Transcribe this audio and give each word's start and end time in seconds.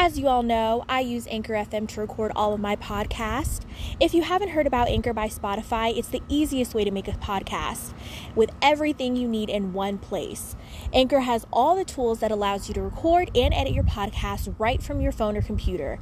As 0.00 0.16
you 0.16 0.28
all 0.28 0.44
know, 0.44 0.84
I 0.88 1.00
use 1.00 1.26
Anchor 1.28 1.54
FM 1.54 1.88
to 1.88 2.00
record 2.00 2.30
all 2.36 2.54
of 2.54 2.60
my 2.60 2.76
podcasts. 2.76 3.62
If 3.98 4.14
you 4.14 4.22
haven't 4.22 4.50
heard 4.50 4.64
about 4.64 4.86
Anchor 4.86 5.12
by 5.12 5.26
Spotify, 5.26 5.98
it's 5.98 6.06
the 6.06 6.22
easiest 6.28 6.72
way 6.72 6.84
to 6.84 6.92
make 6.92 7.08
a 7.08 7.12
podcast 7.14 7.92
with 8.36 8.50
everything 8.62 9.16
you 9.16 9.26
need 9.26 9.50
in 9.50 9.72
one 9.72 9.98
place. 9.98 10.54
Anchor 10.92 11.18
has 11.18 11.48
all 11.52 11.74
the 11.74 11.84
tools 11.84 12.20
that 12.20 12.30
allows 12.30 12.68
you 12.68 12.74
to 12.74 12.80
record 12.80 13.36
and 13.36 13.52
edit 13.52 13.72
your 13.72 13.82
podcast 13.82 14.54
right 14.56 14.80
from 14.80 15.00
your 15.00 15.10
phone 15.10 15.36
or 15.36 15.42
computer. 15.42 15.98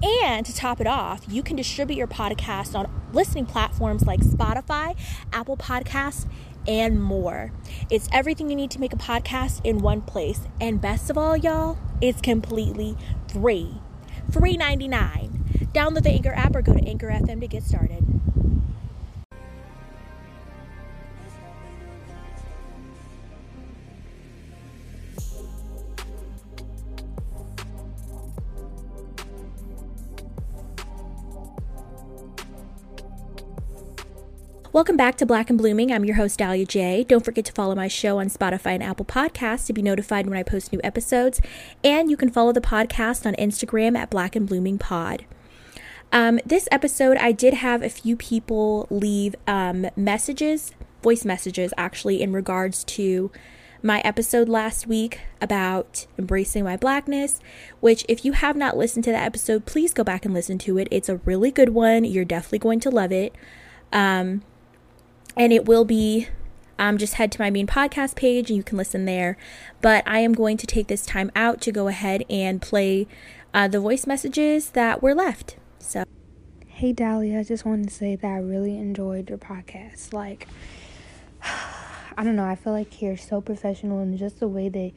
And 0.00 0.46
to 0.46 0.54
top 0.54 0.80
it 0.80 0.86
off, 0.86 1.24
you 1.28 1.42
can 1.42 1.56
distribute 1.56 1.96
your 1.96 2.06
podcast 2.06 2.78
on 2.78 2.88
listening 3.12 3.46
platforms 3.46 4.06
like 4.06 4.20
Spotify, 4.20 4.96
Apple 5.32 5.56
Podcasts, 5.56 6.26
and 6.66 7.02
more. 7.02 7.52
It's 7.90 8.08
everything 8.12 8.50
you 8.50 8.56
need 8.56 8.70
to 8.72 8.80
make 8.80 8.92
a 8.92 8.96
podcast 8.96 9.60
in 9.64 9.78
one 9.78 10.02
place. 10.02 10.40
And 10.60 10.80
best 10.80 11.10
of 11.10 11.18
all, 11.18 11.36
y'all, 11.36 11.78
it's 12.00 12.20
completely 12.20 12.96
free. 13.32 13.80
Free 14.30 14.56
99. 14.56 15.68
Download 15.74 16.02
the 16.02 16.10
Anchor 16.10 16.32
app 16.32 16.54
or 16.54 16.62
go 16.62 16.72
to 16.72 16.84
Anchor 16.84 17.08
FM 17.08 17.40
to 17.40 17.48
get 17.48 17.62
started. 17.62 18.19
Welcome 34.80 34.96
back 34.96 35.18
to 35.18 35.26
Black 35.26 35.50
and 35.50 35.58
Blooming. 35.58 35.92
I'm 35.92 36.06
your 36.06 36.16
host, 36.16 36.38
Dahlia 36.38 36.64
J. 36.64 37.04
Don't 37.04 37.22
forget 37.22 37.44
to 37.44 37.52
follow 37.52 37.74
my 37.74 37.86
show 37.86 38.18
on 38.18 38.28
Spotify 38.30 38.72
and 38.72 38.82
Apple 38.82 39.04
Podcasts 39.04 39.66
to 39.66 39.74
be 39.74 39.82
notified 39.82 40.26
when 40.26 40.38
I 40.38 40.42
post 40.42 40.72
new 40.72 40.80
episodes. 40.82 41.38
And 41.84 42.10
you 42.10 42.16
can 42.16 42.30
follow 42.30 42.50
the 42.50 42.62
podcast 42.62 43.26
on 43.26 43.34
Instagram 43.34 43.94
at 43.94 44.08
Black 44.08 44.34
and 44.34 44.48
Blooming 44.48 44.78
Pod. 44.78 45.26
Um, 46.12 46.40
this 46.46 46.66
episode, 46.72 47.18
I 47.18 47.30
did 47.30 47.52
have 47.52 47.82
a 47.82 47.90
few 47.90 48.16
people 48.16 48.86
leave 48.88 49.34
um, 49.46 49.86
messages, 49.96 50.72
voice 51.02 51.26
messages 51.26 51.74
actually, 51.76 52.22
in 52.22 52.32
regards 52.32 52.82
to 52.84 53.30
my 53.82 54.00
episode 54.00 54.48
last 54.48 54.86
week 54.86 55.20
about 55.42 56.06
embracing 56.16 56.64
my 56.64 56.78
blackness, 56.78 57.38
which, 57.80 58.06
if 58.08 58.24
you 58.24 58.32
have 58.32 58.56
not 58.56 58.78
listened 58.78 59.04
to 59.04 59.12
that 59.12 59.26
episode, 59.26 59.66
please 59.66 59.92
go 59.92 60.02
back 60.02 60.24
and 60.24 60.32
listen 60.32 60.56
to 60.56 60.78
it. 60.78 60.88
It's 60.90 61.10
a 61.10 61.16
really 61.26 61.50
good 61.50 61.68
one. 61.68 62.06
You're 62.06 62.24
definitely 62.24 62.60
going 62.60 62.80
to 62.80 62.90
love 62.90 63.12
it. 63.12 63.34
Um, 63.92 64.40
and 65.36 65.52
it 65.52 65.66
will 65.66 65.84
be 65.84 66.28
um, 66.78 66.96
just 66.96 67.14
head 67.14 67.30
to 67.32 67.40
my 67.40 67.50
main 67.50 67.66
podcast 67.66 68.16
page 68.16 68.50
and 68.50 68.56
you 68.56 68.62
can 68.62 68.78
listen 68.78 69.04
there. 69.04 69.36
But 69.82 70.02
I 70.06 70.20
am 70.20 70.32
going 70.32 70.56
to 70.56 70.66
take 70.66 70.88
this 70.88 71.04
time 71.04 71.30
out 71.36 71.60
to 71.62 71.72
go 71.72 71.88
ahead 71.88 72.24
and 72.30 72.60
play 72.60 73.06
uh, 73.52 73.68
the 73.68 73.80
voice 73.80 74.06
messages 74.06 74.70
that 74.70 75.02
were 75.02 75.14
left. 75.14 75.56
So, 75.78 76.04
hey 76.66 76.92
Dahlia, 76.92 77.40
I 77.40 77.42
just 77.42 77.64
wanted 77.64 77.88
to 77.88 77.94
say 77.94 78.16
that 78.16 78.26
I 78.26 78.38
really 78.38 78.76
enjoyed 78.78 79.28
your 79.28 79.38
podcast. 79.38 80.12
Like, 80.12 80.48
I 81.42 82.24
don't 82.24 82.36
know, 82.36 82.44
I 82.44 82.56
feel 82.56 82.72
like 82.72 83.02
you're 83.02 83.16
so 83.16 83.40
professional 83.40 84.00
and 84.00 84.16
just 84.18 84.40
the 84.40 84.48
way 84.48 84.68
that 84.68 84.92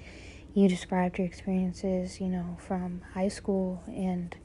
you 0.54 0.70
described 0.70 1.17
your 1.17 1.28
experiences, 1.28 2.22
you 2.22 2.28
know, 2.28 2.58
from 2.59 3.02
high 3.14 3.28
school 3.28 3.84
and 3.88 4.36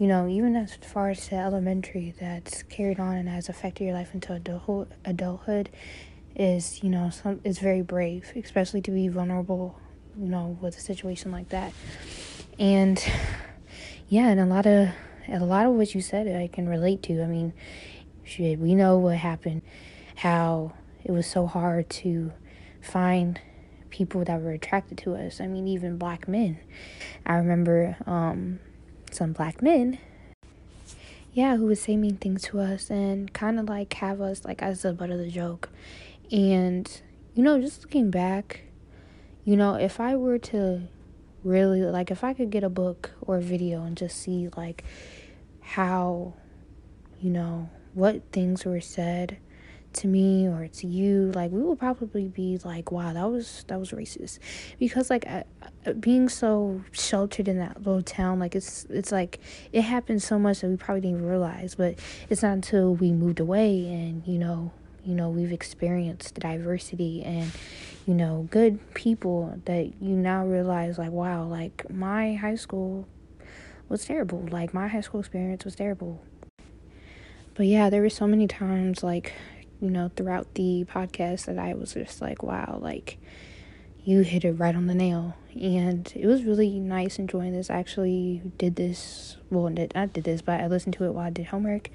you 0.00 0.06
know, 0.06 0.26
even 0.26 0.56
as 0.56 0.76
far 0.76 1.10
as 1.10 1.28
the 1.28 1.36
elementary 1.36 2.14
that's 2.18 2.62
carried 2.62 2.98
on 2.98 3.16
and 3.16 3.28
has 3.28 3.50
affected 3.50 3.84
your 3.84 3.92
life 3.92 4.14
into 4.14 4.32
adulthood, 4.32 4.88
adulthood 5.04 5.68
is, 6.34 6.82
you 6.82 6.88
know, 6.88 7.10
some 7.10 7.38
is 7.44 7.58
very 7.58 7.82
brave, 7.82 8.32
especially 8.34 8.80
to 8.80 8.90
be 8.90 9.08
vulnerable, 9.08 9.78
you 10.18 10.28
know, 10.28 10.56
with 10.62 10.74
a 10.78 10.80
situation 10.80 11.30
like 11.30 11.50
that. 11.50 11.74
And 12.58 12.98
yeah, 14.08 14.28
and 14.28 14.40
a 14.40 14.46
lot 14.46 14.64
of 14.64 14.88
a 15.28 15.40
lot 15.40 15.66
of 15.66 15.72
what 15.72 15.94
you 15.94 16.00
said 16.00 16.26
I 16.28 16.46
can 16.46 16.66
relate 16.66 17.02
to. 17.02 17.22
I 17.22 17.26
mean, 17.26 17.52
shit, 18.24 18.58
we 18.58 18.74
know 18.74 18.96
what 18.96 19.18
happened, 19.18 19.60
how 20.16 20.72
it 21.04 21.10
was 21.10 21.26
so 21.26 21.46
hard 21.46 21.90
to 21.90 22.32
find 22.80 23.38
people 23.90 24.24
that 24.24 24.40
were 24.40 24.52
attracted 24.52 24.96
to 24.96 25.14
us. 25.14 25.42
I 25.42 25.46
mean, 25.46 25.68
even 25.68 25.98
black 25.98 26.26
men. 26.26 26.58
I 27.26 27.34
remember 27.34 27.98
um 28.06 28.60
some 29.14 29.32
black 29.32 29.62
men. 29.62 29.98
Yeah 31.32 31.56
who 31.56 31.66
would 31.66 31.78
say 31.78 31.96
mean 31.96 32.16
things 32.16 32.42
to 32.42 32.60
us 32.60 32.90
and 32.90 33.32
kind 33.32 33.60
of 33.60 33.68
like 33.68 33.92
have 33.94 34.20
us 34.20 34.44
like 34.44 34.62
as 34.62 34.82
the 34.82 34.92
butt 34.92 35.10
of 35.10 35.18
the 35.18 35.30
joke. 35.30 35.70
And 36.32 37.00
you 37.34 37.42
know 37.42 37.60
just 37.60 37.82
looking 37.82 38.10
back 38.10 38.62
you 39.44 39.56
know 39.56 39.74
if 39.74 40.00
i 40.00 40.14
were 40.16 40.38
to 40.38 40.82
really 41.44 41.80
like 41.80 42.10
if 42.10 42.22
i 42.24 42.34
could 42.34 42.50
get 42.50 42.64
a 42.64 42.68
book 42.68 43.12
or 43.22 43.38
a 43.38 43.40
video 43.40 43.82
and 43.82 43.96
just 43.96 44.16
see 44.16 44.48
like 44.56 44.84
how 45.60 46.34
you 47.20 47.30
know 47.30 47.70
what 47.94 48.20
things 48.32 48.64
were 48.64 48.80
said 48.80 49.38
to 49.92 50.06
me 50.06 50.46
or 50.46 50.68
to 50.68 50.86
you 50.86 51.32
like 51.34 51.50
we 51.50 51.60
would 51.60 51.78
probably 51.78 52.28
be 52.28 52.58
like 52.64 52.92
wow 52.92 53.12
that 53.12 53.24
was 53.24 53.64
that 53.68 53.78
was 53.78 53.90
racist. 53.90 54.38
Because 54.78 55.10
like 55.10 55.24
uh, 55.28 55.42
being 55.98 56.28
so 56.28 56.82
sheltered 56.92 57.48
in 57.48 57.58
that 57.58 57.78
little 57.78 58.02
town 58.02 58.38
like 58.38 58.54
it's 58.54 58.86
it's 58.90 59.12
like 59.12 59.40
it 59.72 59.82
happened 59.82 60.22
so 60.22 60.38
much 60.38 60.60
that 60.60 60.68
we 60.68 60.76
probably 60.76 61.00
didn't 61.00 61.26
realize 61.26 61.74
but 61.74 61.98
it's 62.28 62.42
not 62.42 62.52
until 62.52 62.94
we 62.94 63.12
moved 63.12 63.40
away 63.40 63.86
and 63.86 64.26
you 64.26 64.38
know 64.38 64.72
you 65.04 65.14
know 65.14 65.28
we've 65.28 65.52
experienced 65.52 66.34
diversity 66.34 67.22
and 67.24 67.50
you 68.06 68.14
know 68.14 68.46
good 68.50 68.78
people 68.94 69.58
that 69.64 69.92
you 70.00 70.14
now 70.14 70.44
realize 70.44 70.98
like 70.98 71.10
wow 71.10 71.44
like 71.44 71.88
my 71.90 72.34
high 72.34 72.54
school 72.54 73.06
was 73.90 74.04
terrible. 74.06 74.46
Like 74.50 74.72
my 74.72 74.88
high 74.88 75.02
school 75.02 75.20
experience 75.20 75.66
was 75.66 75.74
terrible. 75.74 76.22
But 77.54 77.66
yeah 77.66 77.90
there 77.90 78.00
were 78.00 78.08
so 78.08 78.26
many 78.26 78.46
times 78.46 79.02
like 79.02 79.34
you 79.80 79.90
know, 79.90 80.10
throughout 80.14 80.54
the 80.54 80.84
podcast 80.84 81.46
that 81.46 81.58
I 81.58 81.74
was 81.74 81.94
just 81.94 82.20
like, 82.20 82.42
wow, 82.42 82.78
like 82.80 83.18
you 84.04 84.20
hit 84.20 84.44
it 84.44 84.52
right 84.52 84.74
on 84.74 84.86
the 84.86 84.94
nail. 84.94 85.36
And 85.54 86.10
it 86.14 86.26
was 86.26 86.44
really 86.44 86.78
nice 86.78 87.18
enjoying 87.18 87.52
this. 87.52 87.70
I 87.70 87.76
actually 87.76 88.42
did 88.58 88.76
this, 88.76 89.36
well, 89.50 89.68
I 89.94 90.06
did 90.06 90.24
this, 90.24 90.42
but 90.42 90.60
I 90.60 90.66
listened 90.66 90.94
to 90.94 91.04
it 91.04 91.12
while 91.12 91.26
I 91.26 91.30
did 91.30 91.46
homework. 91.46 91.90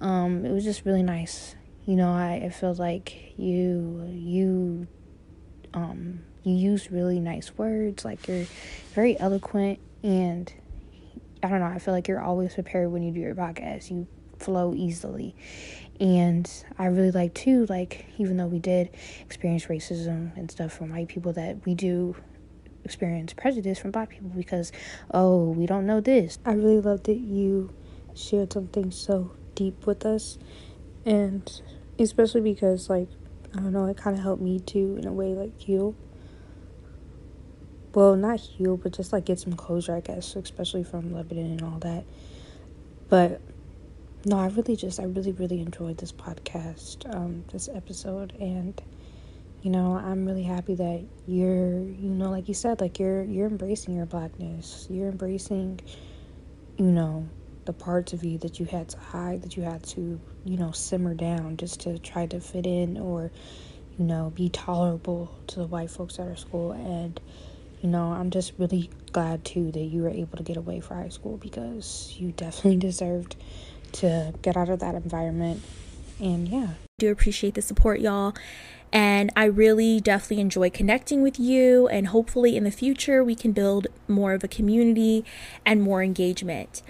Um, 0.00 0.44
it 0.44 0.52
was 0.52 0.64
just 0.64 0.84
really 0.84 1.02
nice. 1.02 1.56
You 1.86 1.96
know, 1.96 2.10
I, 2.10 2.42
I 2.44 2.48
feel 2.50 2.74
like 2.74 3.38
you, 3.38 4.08
you, 4.12 4.86
um, 5.72 6.20
you 6.42 6.54
use 6.54 6.90
really 6.90 7.20
nice 7.20 7.56
words. 7.56 8.04
Like 8.04 8.28
you're 8.28 8.46
very 8.94 9.18
eloquent 9.18 9.78
and 10.02 10.52
I 11.42 11.48
don't 11.48 11.60
know, 11.60 11.66
I 11.66 11.78
feel 11.78 11.94
like 11.94 12.08
you're 12.08 12.20
always 12.20 12.54
prepared 12.54 12.90
when 12.90 13.02
you 13.02 13.12
do 13.12 13.20
your 13.20 13.34
podcast. 13.34 13.90
You 13.90 14.06
flow 14.38 14.74
easily 14.74 15.34
and 16.00 16.50
I 16.78 16.86
really 16.86 17.10
like 17.10 17.34
too, 17.34 17.66
like, 17.66 18.06
even 18.18 18.36
though 18.36 18.46
we 18.46 18.58
did 18.58 18.90
experience 19.20 19.66
racism 19.66 20.36
and 20.36 20.50
stuff 20.50 20.72
from 20.72 20.90
white 20.90 21.08
people, 21.08 21.32
that 21.34 21.64
we 21.64 21.74
do 21.74 22.16
experience 22.84 23.32
prejudice 23.32 23.78
from 23.78 23.90
black 23.90 24.10
people 24.10 24.30
because, 24.30 24.72
oh, 25.10 25.50
we 25.50 25.66
don't 25.66 25.86
know 25.86 26.00
this. 26.00 26.38
I 26.44 26.52
really 26.52 26.80
love 26.80 27.02
that 27.04 27.18
you 27.18 27.72
shared 28.14 28.52
something 28.52 28.90
so 28.90 29.32
deep 29.54 29.86
with 29.86 30.04
us, 30.06 30.38
and 31.04 31.60
especially 31.98 32.40
because, 32.40 32.88
like, 32.88 33.08
I 33.54 33.60
don't 33.60 33.72
know, 33.72 33.86
it 33.86 33.96
kind 33.96 34.16
of 34.16 34.22
helped 34.22 34.42
me 34.42 34.60
too, 34.60 34.96
in 34.98 35.06
a 35.06 35.12
way, 35.12 35.34
like, 35.34 35.58
heal. 35.58 35.94
Well, 37.94 38.14
not 38.14 38.40
heal, 38.40 38.76
but 38.76 38.92
just 38.92 39.10
like 39.14 39.24
get 39.24 39.38
some 39.38 39.54
closure, 39.54 39.96
I 39.96 40.00
guess, 40.00 40.36
especially 40.36 40.84
from 40.84 41.14
Lebanon 41.14 41.52
and 41.52 41.62
all 41.62 41.78
that. 41.78 42.04
But 43.08 43.40
no, 44.26 44.40
I 44.40 44.48
really 44.48 44.74
just, 44.74 44.98
I 44.98 45.04
really, 45.04 45.30
really 45.30 45.60
enjoyed 45.60 45.98
this 45.98 46.10
podcast, 46.10 47.08
um, 47.14 47.44
this 47.52 47.68
episode, 47.72 48.32
and 48.40 48.78
you 49.62 49.70
know, 49.70 49.92
I'm 49.92 50.26
really 50.26 50.42
happy 50.42 50.74
that 50.74 51.04
you're, 51.28 51.78
you 51.78 52.10
know, 52.10 52.30
like 52.30 52.48
you 52.48 52.54
said, 52.54 52.80
like 52.80 52.98
you're, 52.98 53.22
you're 53.22 53.46
embracing 53.46 53.94
your 53.94 54.04
blackness, 54.04 54.88
you're 54.90 55.08
embracing, 55.08 55.78
you 56.76 56.86
know, 56.86 57.28
the 57.66 57.72
parts 57.72 58.14
of 58.14 58.24
you 58.24 58.38
that 58.38 58.58
you 58.58 58.66
had 58.66 58.88
to 58.88 58.98
hide, 58.98 59.42
that 59.42 59.56
you 59.56 59.62
had 59.62 59.84
to, 59.84 60.20
you 60.44 60.56
know, 60.56 60.72
simmer 60.72 61.14
down 61.14 61.56
just 61.56 61.82
to 61.82 61.96
try 62.00 62.26
to 62.26 62.40
fit 62.40 62.66
in 62.66 62.98
or, 62.98 63.30
you 63.96 64.04
know, 64.04 64.32
be 64.34 64.48
tolerable 64.48 65.32
to 65.46 65.60
the 65.60 65.66
white 65.68 65.90
folks 65.90 66.18
at 66.18 66.26
our 66.26 66.36
school, 66.36 66.72
and 66.72 67.20
you 67.80 67.88
know, 67.88 68.06
I'm 68.06 68.30
just 68.30 68.54
really 68.58 68.90
glad 69.12 69.44
too 69.44 69.70
that 69.70 69.78
you 69.78 70.02
were 70.02 70.10
able 70.10 70.38
to 70.38 70.42
get 70.42 70.56
away 70.56 70.80
for 70.80 70.94
high 70.94 71.10
school 71.10 71.36
because 71.36 72.12
you 72.18 72.32
definitely 72.36 72.78
deserved 72.78 73.36
to 73.92 74.34
get 74.42 74.56
out 74.56 74.68
of 74.68 74.80
that 74.80 74.94
environment. 74.94 75.62
And 76.20 76.48
yeah. 76.48 76.68
Do 76.98 77.10
appreciate 77.10 77.54
the 77.54 77.62
support, 77.62 78.00
y'all. 78.00 78.34
And 78.92 79.30
I 79.36 79.44
really 79.44 80.00
definitely 80.00 80.40
enjoy 80.40 80.70
connecting 80.70 81.22
with 81.22 81.38
you. 81.38 81.88
And 81.88 82.08
hopefully, 82.08 82.56
in 82.56 82.64
the 82.64 82.70
future, 82.70 83.22
we 83.22 83.34
can 83.34 83.52
build 83.52 83.88
more 84.08 84.32
of 84.32 84.42
a 84.42 84.48
community 84.48 85.24
and 85.66 85.82
more 85.82 86.02
engagement. 86.02 86.82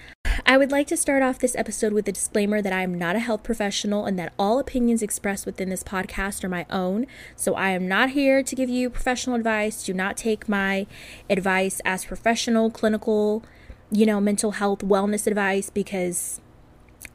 I 0.45 0.59
would 0.59 0.71
like 0.71 0.87
to 0.89 0.97
start 0.97 1.23
off 1.23 1.41
this 1.41 1.57
episode 1.57 1.93
with 1.93 2.07
a 2.07 2.13
disclaimer 2.13 2.63
that 2.63 2.73
I 2.73 2.83
am 2.83 2.95
not 2.95 3.17
a 3.17 3.21
health 3.21 3.43
professional 3.43 4.05
and 4.05 4.19
that 4.19 4.33
all 4.39 4.61
opinions 4.61 5.03
expressed 5.03 5.47
within 5.47 5.71
this 5.71 5.83
podcast 5.83 6.45
are 6.45 6.49
my 6.49 6.67
own. 6.71 7.07
So 7.35 7.55
I 7.55 7.71
am 7.71 7.89
not 7.89 8.11
here 8.11 8.43
to 8.43 8.55
give 8.55 8.69
you 8.69 8.91
professional 8.91 9.35
advice. 9.35 9.83
Do 9.83 9.95
not 9.95 10.17
take 10.17 10.49
my 10.49 10.87
advice 11.29 11.81
as 11.85 12.05
professional, 12.05 12.71
clinical 12.71 13.43
you 13.91 14.07
know, 14.07 14.21
mental 14.21 14.53
health, 14.53 14.81
wellness 14.81 15.27
advice 15.27 15.71
because 15.71 16.41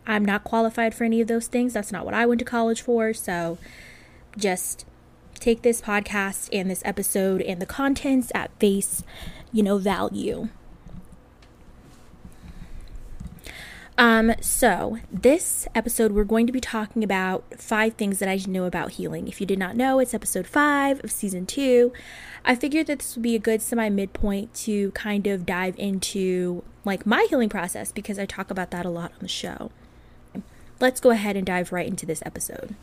I'm 0.06 0.25
not 0.25 0.44
qualified 0.44 0.94
for 0.95 1.03
any 1.03 1.21
of 1.21 1.27
those 1.27 1.48
things. 1.48 1.74
That's 1.74 1.92
not 1.92 2.06
what 2.06 2.13
I 2.13 2.25
went 2.25 2.39
to 2.39 2.45
college 2.45 2.81
for. 2.81 3.13
So 3.13 3.57
just 4.38 4.86
take 5.36 5.62
this 5.62 5.81
podcast 5.81 6.50
and 6.51 6.69
this 6.69 6.81
episode 6.86 7.42
and 7.42 7.62
the 7.62 7.65
contents 7.65 8.31
at 8.33 8.51
face, 8.59 9.03
you 9.51 9.63
know, 9.63 9.77
value. 9.77 10.50
Um, 13.98 14.33
so 14.42 14.98
this 15.12 15.68
episode 15.75 16.13
we're 16.13 16.24
going 16.24 16.48
to 16.48 16.53
be 16.53 16.59
talking 16.59 17.03
about 17.03 17.44
five 17.57 17.94
things 17.94 18.19
that 18.19 18.27
I 18.27 18.39
know 18.48 18.65
about 18.65 18.94
healing. 18.94 19.27
If 19.27 19.39
you 19.39 19.45
did 19.45 19.59
not 19.59 19.75
know, 19.75 20.00
it's 20.00 20.13
episode 20.13 20.48
five 20.48 21.03
of 21.03 21.12
season 21.12 21.45
two. 21.45 21.94
I 22.44 22.56
figured 22.56 22.88
that 22.88 23.00
this 23.00 23.15
would 23.15 23.21
be 23.21 23.36
a 23.36 23.39
good 23.39 23.62
semi 23.62 23.89
midpoint 23.89 24.56
to 24.56 24.89
kind 24.92 25.27
of 25.27 25.45
dive 25.45 25.75
into 25.77 26.63
like 26.83 27.06
my 27.06 27.27
healing 27.30 27.50
process 27.50 27.92
because 27.92 28.18
I 28.18 28.25
talk 28.25 28.50
about 28.50 28.71
that 28.71 28.86
a 28.86 28.89
lot 28.89 29.12
on 29.12 29.19
the 29.19 29.27
show. 29.27 29.69
Let's 30.81 31.00
go 31.00 31.12
ahead 31.12 31.38
and 31.38 31.45
dive 31.45 31.72
right 31.72 31.88
into 31.88 32.06
this 32.06 32.24
episode. 32.25 32.75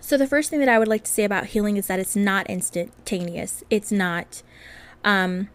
So 0.00 0.16
the 0.16 0.26
first 0.26 0.50
thing 0.50 0.60
that 0.60 0.68
I 0.68 0.78
would 0.78 0.88
like 0.88 1.04
to 1.04 1.10
say 1.10 1.24
about 1.24 1.46
healing 1.46 1.76
is 1.76 1.88
that 1.88 1.98
it's 1.98 2.14
not 2.14 2.48
instantaneous. 2.48 3.64
It's 3.70 3.90
not 3.92 4.42
um 5.04 5.48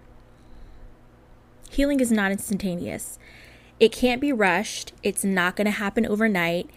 healing 1.69 1.99
is 1.99 2.11
not 2.11 2.31
instantaneous. 2.31 3.17
It 3.79 3.91
can't 3.91 4.19
be 4.19 4.33
rushed. 4.33 4.91
It's 5.03 5.23
not 5.23 5.55
going 5.55 5.65
to 5.65 5.71
happen 5.71 6.05
overnight. 6.05 6.69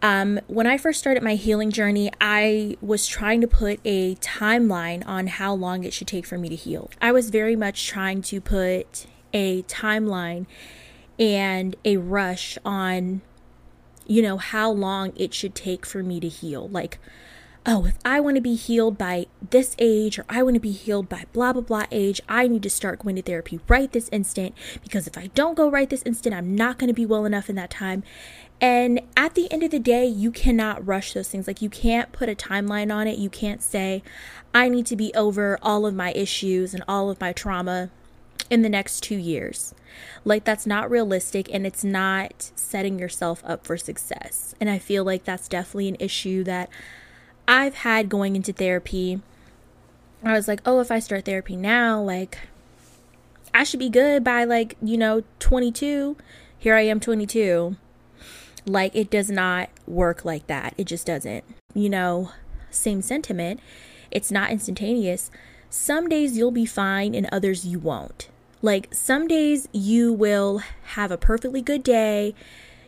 Um, 0.00 0.40
when 0.46 0.66
I 0.66 0.78
first 0.78 0.98
started 0.98 1.22
my 1.22 1.34
healing 1.34 1.70
journey, 1.70 2.10
I 2.20 2.76
was 2.80 3.06
trying 3.06 3.40
to 3.40 3.48
put 3.48 3.80
a 3.84 4.14
timeline 4.16 5.06
on 5.06 5.26
how 5.26 5.54
long 5.54 5.84
it 5.84 5.92
should 5.92 6.08
take 6.08 6.26
for 6.26 6.38
me 6.38 6.48
to 6.48 6.56
heal. 6.56 6.90
I 7.00 7.12
was 7.12 7.30
very 7.30 7.56
much 7.56 7.86
trying 7.86 8.22
to 8.22 8.40
put 8.40 9.06
a 9.32 9.62
timeline 9.62 10.46
and 11.18 11.76
a 11.84 11.96
rush 11.96 12.58
on, 12.64 13.22
you 14.08 14.22
know, 14.22 14.38
how 14.38 14.70
long 14.70 15.12
it 15.14 15.32
should 15.32 15.54
take 15.54 15.86
for 15.86 16.02
me 16.02 16.18
to 16.18 16.28
heal. 16.28 16.66
Like, 16.68 16.98
oh, 17.66 17.84
if 17.84 17.98
I 18.04 18.18
want 18.18 18.36
to 18.36 18.40
be 18.40 18.54
healed 18.54 18.96
by 18.96 19.26
this 19.50 19.76
age 19.78 20.18
or 20.18 20.24
I 20.28 20.42
want 20.42 20.54
to 20.54 20.60
be 20.60 20.72
healed 20.72 21.08
by 21.08 21.26
blah, 21.34 21.52
blah, 21.52 21.62
blah 21.62 21.84
age, 21.90 22.20
I 22.28 22.48
need 22.48 22.62
to 22.62 22.70
start 22.70 23.00
going 23.00 23.16
to 23.16 23.22
therapy 23.22 23.60
right 23.68 23.92
this 23.92 24.08
instant 24.10 24.54
because 24.82 25.06
if 25.06 25.18
I 25.18 25.26
don't 25.34 25.54
go 25.54 25.70
right 25.70 25.88
this 25.88 26.02
instant, 26.04 26.34
I'm 26.34 26.56
not 26.56 26.78
going 26.78 26.88
to 26.88 26.94
be 26.94 27.04
well 27.04 27.26
enough 27.26 27.50
in 27.50 27.56
that 27.56 27.70
time. 27.70 28.02
And 28.60 29.02
at 29.16 29.34
the 29.34 29.52
end 29.52 29.62
of 29.62 29.70
the 29.70 29.78
day, 29.78 30.06
you 30.06 30.32
cannot 30.32 30.84
rush 30.84 31.12
those 31.12 31.28
things. 31.28 31.46
Like, 31.46 31.62
you 31.62 31.68
can't 31.68 32.10
put 32.10 32.28
a 32.28 32.34
timeline 32.34 32.92
on 32.92 33.06
it. 33.06 33.18
You 33.18 33.30
can't 33.30 33.62
say, 33.62 34.02
I 34.52 34.68
need 34.68 34.86
to 34.86 34.96
be 34.96 35.14
over 35.14 35.58
all 35.62 35.86
of 35.86 35.94
my 35.94 36.12
issues 36.12 36.74
and 36.74 36.82
all 36.88 37.10
of 37.10 37.20
my 37.20 37.32
trauma 37.32 37.90
in 38.50 38.62
the 38.62 38.68
next 38.68 39.00
two 39.02 39.16
years. 39.16 39.74
Like, 40.24 40.44
that's 40.44 40.66
not 40.66 40.90
realistic 40.90 41.52
and 41.52 41.66
it's 41.66 41.84
not 41.84 42.50
setting 42.54 42.98
yourself 42.98 43.42
up 43.44 43.66
for 43.66 43.76
success. 43.76 44.54
And 44.60 44.70
I 44.70 44.78
feel 44.78 45.04
like 45.04 45.24
that's 45.24 45.48
definitely 45.48 45.88
an 45.88 45.96
issue 45.98 46.44
that 46.44 46.68
I've 47.46 47.76
had 47.76 48.08
going 48.08 48.36
into 48.36 48.52
therapy. 48.52 49.20
I 50.22 50.32
was 50.32 50.48
like, 50.48 50.60
oh, 50.64 50.80
if 50.80 50.90
I 50.90 50.98
start 50.98 51.24
therapy 51.24 51.56
now, 51.56 52.00
like, 52.00 52.38
I 53.54 53.64
should 53.64 53.80
be 53.80 53.88
good 53.88 54.22
by 54.22 54.44
like, 54.44 54.76
you 54.82 54.96
know, 54.96 55.22
22. 55.38 56.16
Here 56.58 56.74
I 56.74 56.82
am, 56.82 57.00
22 57.00 57.76
like, 58.68 58.94
it 58.94 59.10
does 59.10 59.30
not 59.30 59.70
work 59.86 60.24
like 60.24 60.46
that. 60.46 60.74
It 60.76 60.84
just 60.84 61.06
doesn't. 61.06 61.44
You 61.74 61.88
know, 61.88 62.32
same 62.70 63.02
sentiment. 63.02 63.60
It's 64.10 64.30
not 64.30 64.50
instantaneous. 64.50 65.30
Some 65.70 66.08
days 66.08 66.36
you'll 66.36 66.50
be 66.50 66.66
fine 66.66 67.14
and 67.14 67.28
others 67.30 67.66
you 67.66 67.78
won't. 67.78 68.28
Like, 68.60 68.92
some 68.92 69.28
days 69.28 69.68
you 69.72 70.12
will 70.12 70.62
have 70.94 71.10
a 71.10 71.16
perfectly 71.16 71.62
good 71.62 71.82
day. 71.82 72.34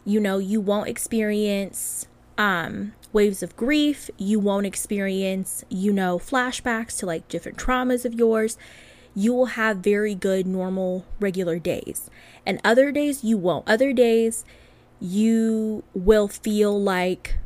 You 0.05 0.21
know, 0.21 0.39
you 0.39 0.61
won't 0.61 0.89
experience 0.89 2.07
um, 2.37 2.95
waves 3.13 3.43
of 3.43 3.57
grief. 3.57 4.11
You 4.17 4.41
won't 4.41 4.67
experience, 4.67 5.65
you 5.69 5.93
know, 5.93 6.19
flashbacks 6.19 6.99
to 6.99 7.07
like 7.07 7.29
different 7.29 7.59
traumas 7.59 8.05
of 8.05 8.15
yours. 8.15 8.57
You 9.15 9.33
will 9.35 9.47
have 9.47 9.79
very 9.79 10.15
good, 10.15 10.47
normal, 10.47 11.05
regular 11.21 11.59
days. 11.59 12.11
And 12.47 12.61
other 12.65 12.91
days 12.91 13.23
you 13.23 13.37
won't. 13.37 13.69
Other 13.69 13.93
days 13.93 14.45
you 15.01 15.83
will 15.95 16.29
feel 16.29 16.81
like 16.81 17.39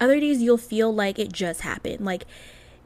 other 0.00 0.20
days 0.20 0.40
you'll 0.40 0.56
feel 0.56 0.94
like 0.94 1.18
it 1.18 1.32
just 1.32 1.62
happened 1.62 2.04
like 2.04 2.24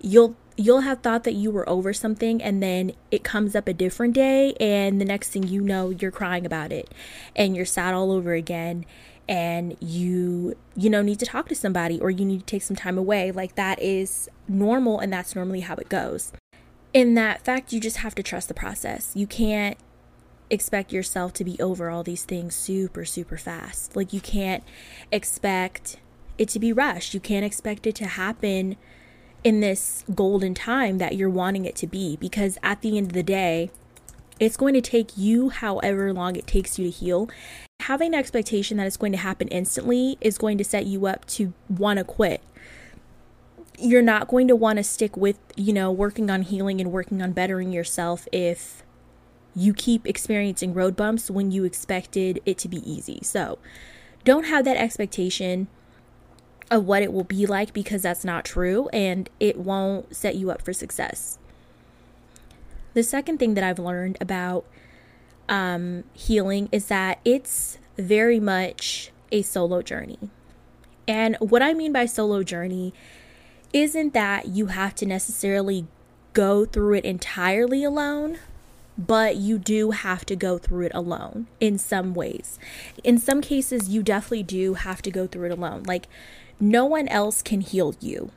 you'll 0.01 0.35
you'll 0.57 0.81
have 0.81 1.01
thought 1.01 1.25
that 1.25 1.35
you 1.35 1.51
were 1.51 1.69
over 1.69 1.93
something 1.93 2.43
and 2.43 2.63
then 2.63 2.93
it 3.11 3.25
comes 3.25 3.55
up 3.55 3.69
a 3.69 3.73
different 3.73 4.15
day 4.15 4.55
and 4.61 5.01
the 5.01 5.05
next 5.05 5.31
thing 5.31 5.43
you 5.43 5.61
know 5.61 5.91
you're 5.91 6.11
crying 6.11 6.45
about 6.45 6.73
it 6.73 6.93
and 7.35 7.57
you're 7.57 7.65
sad 7.65 7.95
all 7.95 8.13
over 8.13 8.35
again 8.35 8.85
and 9.29 9.77
you 9.81 10.57
you 10.75 10.91
know 10.91 11.03
need 11.03 11.19
to 11.19 11.27
talk 11.27 11.49
to 11.49 11.55
somebody 11.55 12.01
or 12.01 12.11
you 12.11 12.25
need 12.25 12.41
to 12.41 12.47
take 12.47 12.63
some 12.63 12.77
time 12.77 12.99
away 12.99 13.31
like 13.31 13.55
that 13.55 13.81
is 13.81 14.29
normal 14.49 14.99
and 14.99 15.13
that's 15.13 15.35
normally 15.35 15.61
how 15.61 15.75
it 15.77 15.89
goes 15.89 16.33
in 16.93 17.15
that 17.15 17.43
fact 17.45 17.73
you 17.73 17.81
just 17.81 17.99
have 17.99 18.15
to 18.15 18.23
trust 18.23 18.49
the 18.49 18.55
process 18.55 19.13
you 19.15 19.27
can't 19.27 19.79
expect 20.53 20.93
yourself 20.93 21.33
to 21.33 21.45
be 21.45 21.59
over 21.61 21.89
all 21.89 22.03
these 22.03 22.25
things 22.25 22.55
super, 22.55 23.05
super 23.05 23.39
fast. 23.39 23.97
Like, 23.97 24.13
you 24.13 24.21
can't 24.21 24.63
expect 25.11 25.97
it 26.37 26.49
to 26.51 26.59
be 26.59 26.73
rushed. 26.73 27.15
You 27.15 27.21
can't 27.21 27.45
expect 27.45 27.87
it 27.87 27.95
to 27.97 28.07
happen 28.07 28.77
in 29.45 29.61
this 29.61 30.05
golden 30.15 30.55
time 30.55 30.99
that 30.99 31.17
you're 31.17 31.31
wanting 31.31 31.65
it 31.65 31.75
to 31.77 31.87
be 31.87 32.17
because 32.17 32.59
at 32.63 32.81
the 32.81 32.97
end 32.97 33.09
of 33.09 33.13
the 33.13 33.23
day, 33.23 33.71
it's 34.39 34.57
going 34.57 34.75
to 34.75 34.81
take 34.81 35.17
you 35.17 35.51
however 35.51 36.13
long 36.13 36.37
it 36.37 36.47
takes 36.47 36.79
you 36.79 36.85
to 36.87 36.91
heal. 36.91 37.29
Having 37.81 38.13
the 38.13 38.19
expectation 38.19 38.77
that 38.77 38.87
it's 38.87 38.97
going 38.97 39.13
to 39.13 39.19
happen 39.19 39.49
instantly 39.49 40.17
is 40.21 40.39
going 40.39 40.59
to 40.59 40.65
set 40.65 40.87
you 40.87 41.07
up 41.07 41.25
to 41.27 41.53
want 41.69 41.99
to 41.99 42.05
quit. 42.05 42.43
You're 43.79 44.03
not 44.03 44.29
going 44.29 44.49
to 44.49 44.57
want 44.57 44.77
to 44.77 44.85
stick 44.85 45.17
with, 45.17 45.39
you 45.57 45.73
know, 45.73 45.91
working 45.91 46.31
on 46.31 46.43
healing 46.43 46.81
and 46.81 46.93
working 46.93 47.23
on 47.23 47.33
bettering 47.33 47.73
yourself 47.73 48.29
if 48.33 48.83
you 49.55 49.75
keep 49.75 50.07
experiencing 50.07 50.73
road 50.73 50.97
bumps 50.97 51.31
when 51.31 51.51
you 51.51 51.65
expected 51.65 52.41
it 52.47 52.59
to 52.59 52.69
be 52.69 52.79
easy. 52.91 53.21
So 53.23 53.59
don't 54.25 54.45
have 54.45 54.65
that 54.65 54.77
expectation 54.77 55.69
of 56.73 56.87
what 56.87 57.03
it 57.03 57.13
will 57.13 57.23
be 57.23 57.45
like 57.45 57.75
because 57.75 58.01
that's 58.01 58.25
not 58.25 58.47
true 58.47 58.89
and 58.89 59.29
it 59.39 59.59
won't 59.59 60.17
set 60.17 60.37
you 60.37 60.51
up 60.51 60.63
for 60.63 60.73
success. 60.73 61.39
The 62.95 63.03
second 63.03 63.39
thing 63.39 63.53
that 63.55 63.63
I've 63.63 63.79
learned 63.79 64.17
about 64.23 64.65
um, 65.51 66.05
healing 66.15 66.71
is 66.73 66.87
that 66.87 67.21
it's 67.27 67.79
very 67.99 68.41
much 68.41 69.13
a 69.31 69.43
solo 69.43 69.83
journey. 69.83 70.19
And 71.07 71.37
what 71.41 71.61
I 71.61 71.75
mean 71.75 71.93
by 71.93 72.07
solo 72.07 72.43
journey 72.43 72.95
isn't 73.75 74.15
that 74.15 74.49
you 74.49 74.67
have 74.67 74.95
to 74.95 75.07
necessarily 75.07 75.87
go 76.33 76.65
through 76.65 76.95
it 76.95 77.05
entirely 77.05 77.85
alone 77.85 78.39
but 78.97 79.37
you 79.37 79.59
do 79.59 79.91
have 79.91 80.25
to 80.27 80.37
go 80.37 80.59
through 80.59 80.87
it 80.87 80.93
alone 80.95 81.47
in 81.61 81.79
some 81.79 82.13
ways. 82.13 82.59
In 83.03 83.19
some 83.19 83.41
cases, 83.41 83.89
you 83.89 84.03
definitely 84.03 84.43
do 84.43 84.75
have 84.75 85.01
to 85.03 85.11
go 85.11 85.27
through 85.27 85.47
it 85.47 85.53
alone. 85.53 85.83
Like, 85.85 86.09
no 86.63 86.85
one 86.85 87.09
else 87.09 87.43
can 87.43 87.61
heal 87.61 87.95
you. 87.99 88.31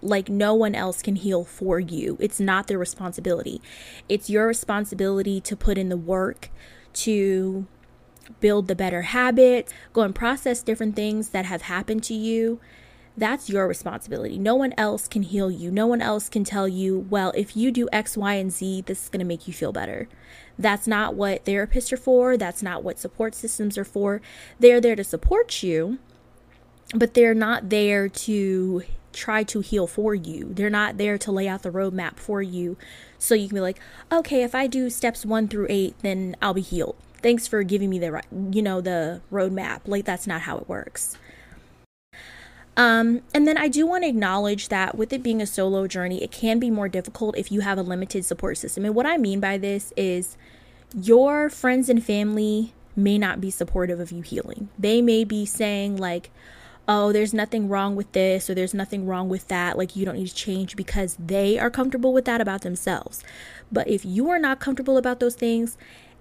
Like, 0.00 0.28
no 0.28 0.54
one 0.54 0.76
else 0.76 1.02
can 1.02 1.16
heal 1.16 1.44
for 1.44 1.80
you. 1.80 2.16
It's 2.20 2.38
not 2.38 2.68
their 2.68 2.78
responsibility. 2.78 3.60
It's 4.08 4.30
your 4.30 4.46
responsibility 4.46 5.40
to 5.40 5.56
put 5.56 5.76
in 5.76 5.88
the 5.88 5.96
work, 5.96 6.48
to 6.94 7.66
build 8.38 8.68
the 8.68 8.76
better 8.76 9.02
habits, 9.02 9.72
go 9.92 10.02
and 10.02 10.14
process 10.14 10.62
different 10.62 10.94
things 10.94 11.30
that 11.30 11.44
have 11.44 11.62
happened 11.62 12.04
to 12.04 12.14
you 12.14 12.60
that's 13.16 13.48
your 13.48 13.66
responsibility. 13.66 14.38
No 14.38 14.54
one 14.54 14.74
else 14.76 15.08
can 15.08 15.22
heal 15.22 15.50
you. 15.50 15.70
No 15.70 15.86
one 15.86 16.02
else 16.02 16.28
can 16.28 16.44
tell 16.44 16.68
you, 16.68 17.06
well, 17.08 17.32
if 17.34 17.56
you 17.56 17.70
do 17.70 17.88
X, 17.92 18.16
Y, 18.16 18.34
and 18.34 18.52
Z, 18.52 18.82
this 18.86 19.04
is 19.04 19.08
going 19.08 19.20
to 19.20 19.26
make 19.26 19.48
you 19.48 19.54
feel 19.54 19.72
better. 19.72 20.08
That's 20.58 20.86
not 20.86 21.14
what 21.14 21.44
therapists 21.44 21.92
are 21.92 21.96
for. 21.96 22.36
That's 22.36 22.62
not 22.62 22.82
what 22.82 22.98
support 22.98 23.34
systems 23.34 23.78
are 23.78 23.84
for. 23.84 24.20
They're 24.60 24.80
there 24.80 24.96
to 24.96 25.04
support 25.04 25.62
you, 25.62 25.98
but 26.94 27.14
they're 27.14 27.34
not 27.34 27.70
there 27.70 28.08
to 28.08 28.82
try 29.12 29.42
to 29.44 29.60
heal 29.60 29.86
for 29.86 30.14
you. 30.14 30.52
They're 30.52 30.70
not 30.70 30.98
there 30.98 31.18
to 31.18 31.32
lay 31.32 31.48
out 31.48 31.62
the 31.62 31.70
roadmap 31.70 32.16
for 32.16 32.42
you 32.42 32.76
so 33.18 33.34
you 33.34 33.48
can 33.48 33.56
be 33.56 33.60
like, 33.60 33.80
okay, 34.12 34.42
if 34.42 34.54
I 34.54 34.66
do 34.66 34.90
steps 34.90 35.24
one 35.24 35.48
through 35.48 35.66
eight, 35.70 35.94
then 36.02 36.36
I'll 36.42 36.54
be 36.54 36.60
healed. 36.60 36.96
Thanks 37.22 37.46
for 37.46 37.62
giving 37.62 37.90
me 37.90 37.98
the 37.98 38.22
you 38.52 38.62
know, 38.62 38.80
the 38.80 39.22
roadmap. 39.32 39.80
Like, 39.86 40.04
that's 40.04 40.26
not 40.26 40.42
how 40.42 40.58
it 40.58 40.68
works. 40.68 41.16
Um, 42.76 43.22
and 43.32 43.48
then 43.48 43.56
I 43.56 43.68
do 43.68 43.86
want 43.86 44.04
to 44.04 44.08
acknowledge 44.08 44.68
that 44.68 44.96
with 44.96 45.12
it 45.12 45.22
being 45.22 45.40
a 45.40 45.46
solo 45.46 45.86
journey, 45.86 46.22
it 46.22 46.30
can 46.30 46.58
be 46.58 46.70
more 46.70 46.88
difficult 46.88 47.38
if 47.38 47.50
you 47.50 47.60
have 47.62 47.78
a 47.78 47.82
limited 47.82 48.24
support 48.26 48.58
system. 48.58 48.84
And 48.84 48.94
what 48.94 49.06
I 49.06 49.16
mean 49.16 49.40
by 49.40 49.56
this 49.56 49.94
is 49.96 50.36
your 50.94 51.48
friends 51.48 51.88
and 51.88 52.04
family 52.04 52.74
may 52.94 53.16
not 53.16 53.40
be 53.40 53.50
supportive 53.50 53.98
of 53.98 54.12
you 54.12 54.20
healing. 54.20 54.68
They 54.78 55.00
may 55.00 55.24
be 55.24 55.46
saying, 55.46 55.96
like, 55.96 56.30
oh, 56.88 57.12
there's 57.12 57.34
nothing 57.34 57.68
wrong 57.68 57.96
with 57.96 58.12
this 58.12 58.48
or 58.48 58.54
there's 58.54 58.74
nothing 58.74 59.06
wrong 59.06 59.28
with 59.28 59.48
that. 59.48 59.76
Like, 59.76 59.96
you 59.96 60.04
don't 60.04 60.16
need 60.16 60.28
to 60.28 60.34
change 60.34 60.76
because 60.76 61.16
they 61.18 61.58
are 61.58 61.70
comfortable 61.70 62.12
with 62.12 62.24
that 62.26 62.40
about 62.40 62.62
themselves. 62.62 63.24
But 63.72 63.88
if 63.88 64.04
you 64.04 64.30
are 64.30 64.38
not 64.38 64.60
comfortable 64.60 64.96
about 64.96 65.20
those 65.20 65.34
things, 65.34 65.76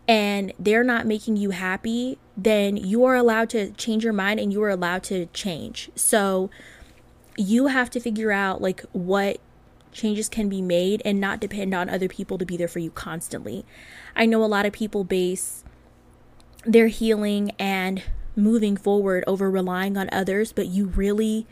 and 0.07 0.53
they're 0.59 0.83
not 0.83 1.07
making 1.07 1.37
you 1.37 1.49
happy, 1.49 2.17
then 2.37 2.77
you 2.77 3.03
are 3.05 3.15
allowed 3.15 3.49
to 3.49 3.71
change 3.71 4.03
your 4.03 4.13
mind 4.13 4.39
and 4.39 4.53
you 4.53 4.61
are 4.61 4.69
allowed 4.69 5.03
to 5.03 5.25
change. 5.27 5.89
So 5.95 6.49
you 7.37 7.67
have 7.67 7.89
to 7.91 7.99
figure 7.99 8.31
out 8.31 8.61
like 8.61 8.81
what 8.91 9.39
changes 9.91 10.29
can 10.29 10.47
be 10.47 10.61
made 10.61 11.01
and 11.03 11.19
not 11.19 11.39
depend 11.39 11.73
on 11.73 11.89
other 11.89 12.07
people 12.07 12.37
to 12.37 12.45
be 12.45 12.57
there 12.57 12.67
for 12.67 12.79
you 12.79 12.91
constantly. 12.91 13.65
I 14.15 14.25
know 14.25 14.43
a 14.43 14.45
lot 14.45 14.65
of 14.65 14.73
people 14.73 15.03
base 15.03 15.63
their 16.65 16.87
healing 16.87 17.51
and 17.57 18.03
moving 18.35 18.77
forward 18.77 19.23
over 19.27 19.49
relying 19.49 19.97
on 19.97 20.09
others, 20.11 20.51
but 20.51 20.67
you 20.67 20.87
really 20.87 21.45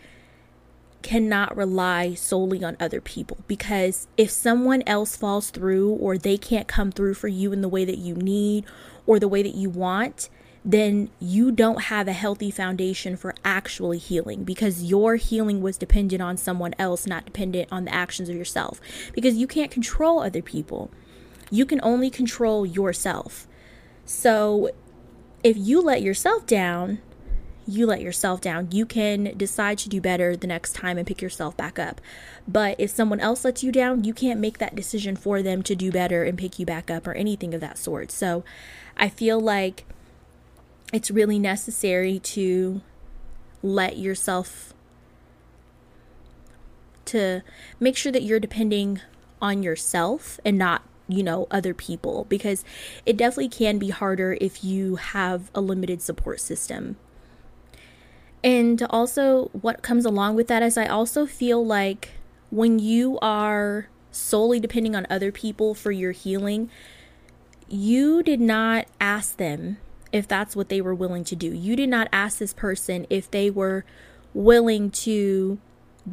cannot 1.01 1.55
rely 1.55 2.13
solely 2.13 2.63
on 2.63 2.77
other 2.79 3.01
people 3.01 3.37
because 3.45 4.07
if 4.15 4.31
someone 4.31 4.81
else 4.87 5.17
falls 5.17 5.49
through 5.49 5.91
or 5.91 6.17
they 6.17 6.37
can't 6.37 6.67
come 6.67 6.91
through 6.91 7.13
for 7.13 7.27
you 7.27 7.51
in 7.51 7.61
the 7.61 7.67
way 7.67 7.83
that 7.83 7.97
you 7.97 8.15
need 8.15 8.65
or 9.05 9.19
the 9.19 9.27
way 9.27 9.43
that 9.43 9.53
you 9.53 9.69
want, 9.69 10.29
then 10.65 11.09
you 11.19 11.51
don't 11.51 11.83
have 11.83 12.07
a 12.07 12.13
healthy 12.13 12.49
foundation 12.49 13.17
for 13.17 13.35
actually 13.43 13.97
healing 13.97 14.45
because 14.45 14.83
your 14.83 15.17
healing 15.17 15.61
was 15.61 15.77
dependent 15.77 16.21
on 16.21 16.37
someone 16.37 16.73
else, 16.79 17.05
not 17.05 17.25
dependent 17.25 17.67
on 17.69 17.83
the 17.83 17.93
actions 17.93 18.29
of 18.29 18.35
yourself. 18.35 18.79
Because 19.13 19.35
you 19.35 19.45
can't 19.45 19.69
control 19.69 20.21
other 20.21 20.41
people, 20.41 20.89
you 21.51 21.65
can 21.65 21.81
only 21.83 22.09
control 22.09 22.65
yourself. 22.65 23.45
So 24.05 24.71
if 25.43 25.57
you 25.57 25.81
let 25.81 26.01
yourself 26.01 26.45
down, 26.45 26.99
you 27.67 27.85
let 27.85 28.01
yourself 28.01 28.41
down. 28.41 28.69
You 28.71 28.85
can 28.85 29.33
decide 29.37 29.77
to 29.79 29.89
do 29.89 30.01
better 30.01 30.35
the 30.35 30.47
next 30.47 30.73
time 30.73 30.97
and 30.97 31.07
pick 31.07 31.21
yourself 31.21 31.55
back 31.55 31.79
up. 31.79 32.01
But 32.47 32.75
if 32.79 32.89
someone 32.89 33.19
else 33.19 33.45
lets 33.45 33.63
you 33.63 33.71
down, 33.71 34.03
you 34.03 34.13
can't 34.13 34.39
make 34.39 34.57
that 34.57 34.75
decision 34.75 35.15
for 35.15 35.41
them 35.41 35.63
to 35.63 35.75
do 35.75 35.91
better 35.91 36.23
and 36.23 36.37
pick 36.37 36.59
you 36.59 36.65
back 36.65 36.89
up 36.89 37.07
or 37.07 37.13
anything 37.13 37.53
of 37.53 37.61
that 37.61 37.77
sort. 37.77 38.11
So 38.11 38.43
I 38.97 39.09
feel 39.09 39.39
like 39.39 39.85
it's 40.91 41.09
really 41.09 41.39
necessary 41.39 42.19
to 42.19 42.81
let 43.61 43.97
yourself 43.97 44.73
to 47.05 47.41
make 47.79 47.97
sure 47.97 48.11
that 48.11 48.23
you're 48.23 48.39
depending 48.39 49.01
on 49.41 49.63
yourself 49.63 50.39
and 50.45 50.57
not 50.57 50.83
you 51.07 51.21
know 51.23 51.47
other 51.51 51.73
people 51.73 52.25
because 52.29 52.63
it 53.05 53.17
definitely 53.17 53.49
can 53.49 53.77
be 53.77 53.89
harder 53.89 54.37
if 54.39 54.63
you 54.63 54.95
have 54.95 55.51
a 55.53 55.61
limited 55.61 56.01
support 56.01 56.39
system 56.39 56.95
and 58.43 58.85
also, 58.89 59.49
what 59.53 59.81
comes 59.81 60.05
along 60.05 60.35
with 60.35 60.47
that 60.47 60.61
is 60.61 60.77
I 60.77 60.85
also 60.85 61.25
feel 61.25 61.65
like 61.65 62.09
when 62.49 62.77
you 62.77 63.17
are 63.21 63.87
solely 64.11 64.59
depending 64.59 64.95
on 64.95 65.07
other 65.09 65.31
people 65.31 65.73
for 65.73 65.91
your 65.91 66.11
healing, 66.11 66.69
you 67.69 68.21
did 68.21 68.41
not 68.41 68.85
ask 68.99 69.37
them 69.37 69.77
if 70.11 70.27
that's 70.27 70.55
what 70.55 70.67
they 70.69 70.81
were 70.81 70.93
willing 70.93 71.23
to 71.23 71.35
do. 71.35 71.47
You 71.53 71.75
did 71.75 71.89
not 71.89 72.09
ask 72.11 72.37
this 72.37 72.53
person 72.53 73.07
if 73.09 73.31
they 73.31 73.49
were 73.49 73.85
willing 74.33 74.91
to 74.91 75.57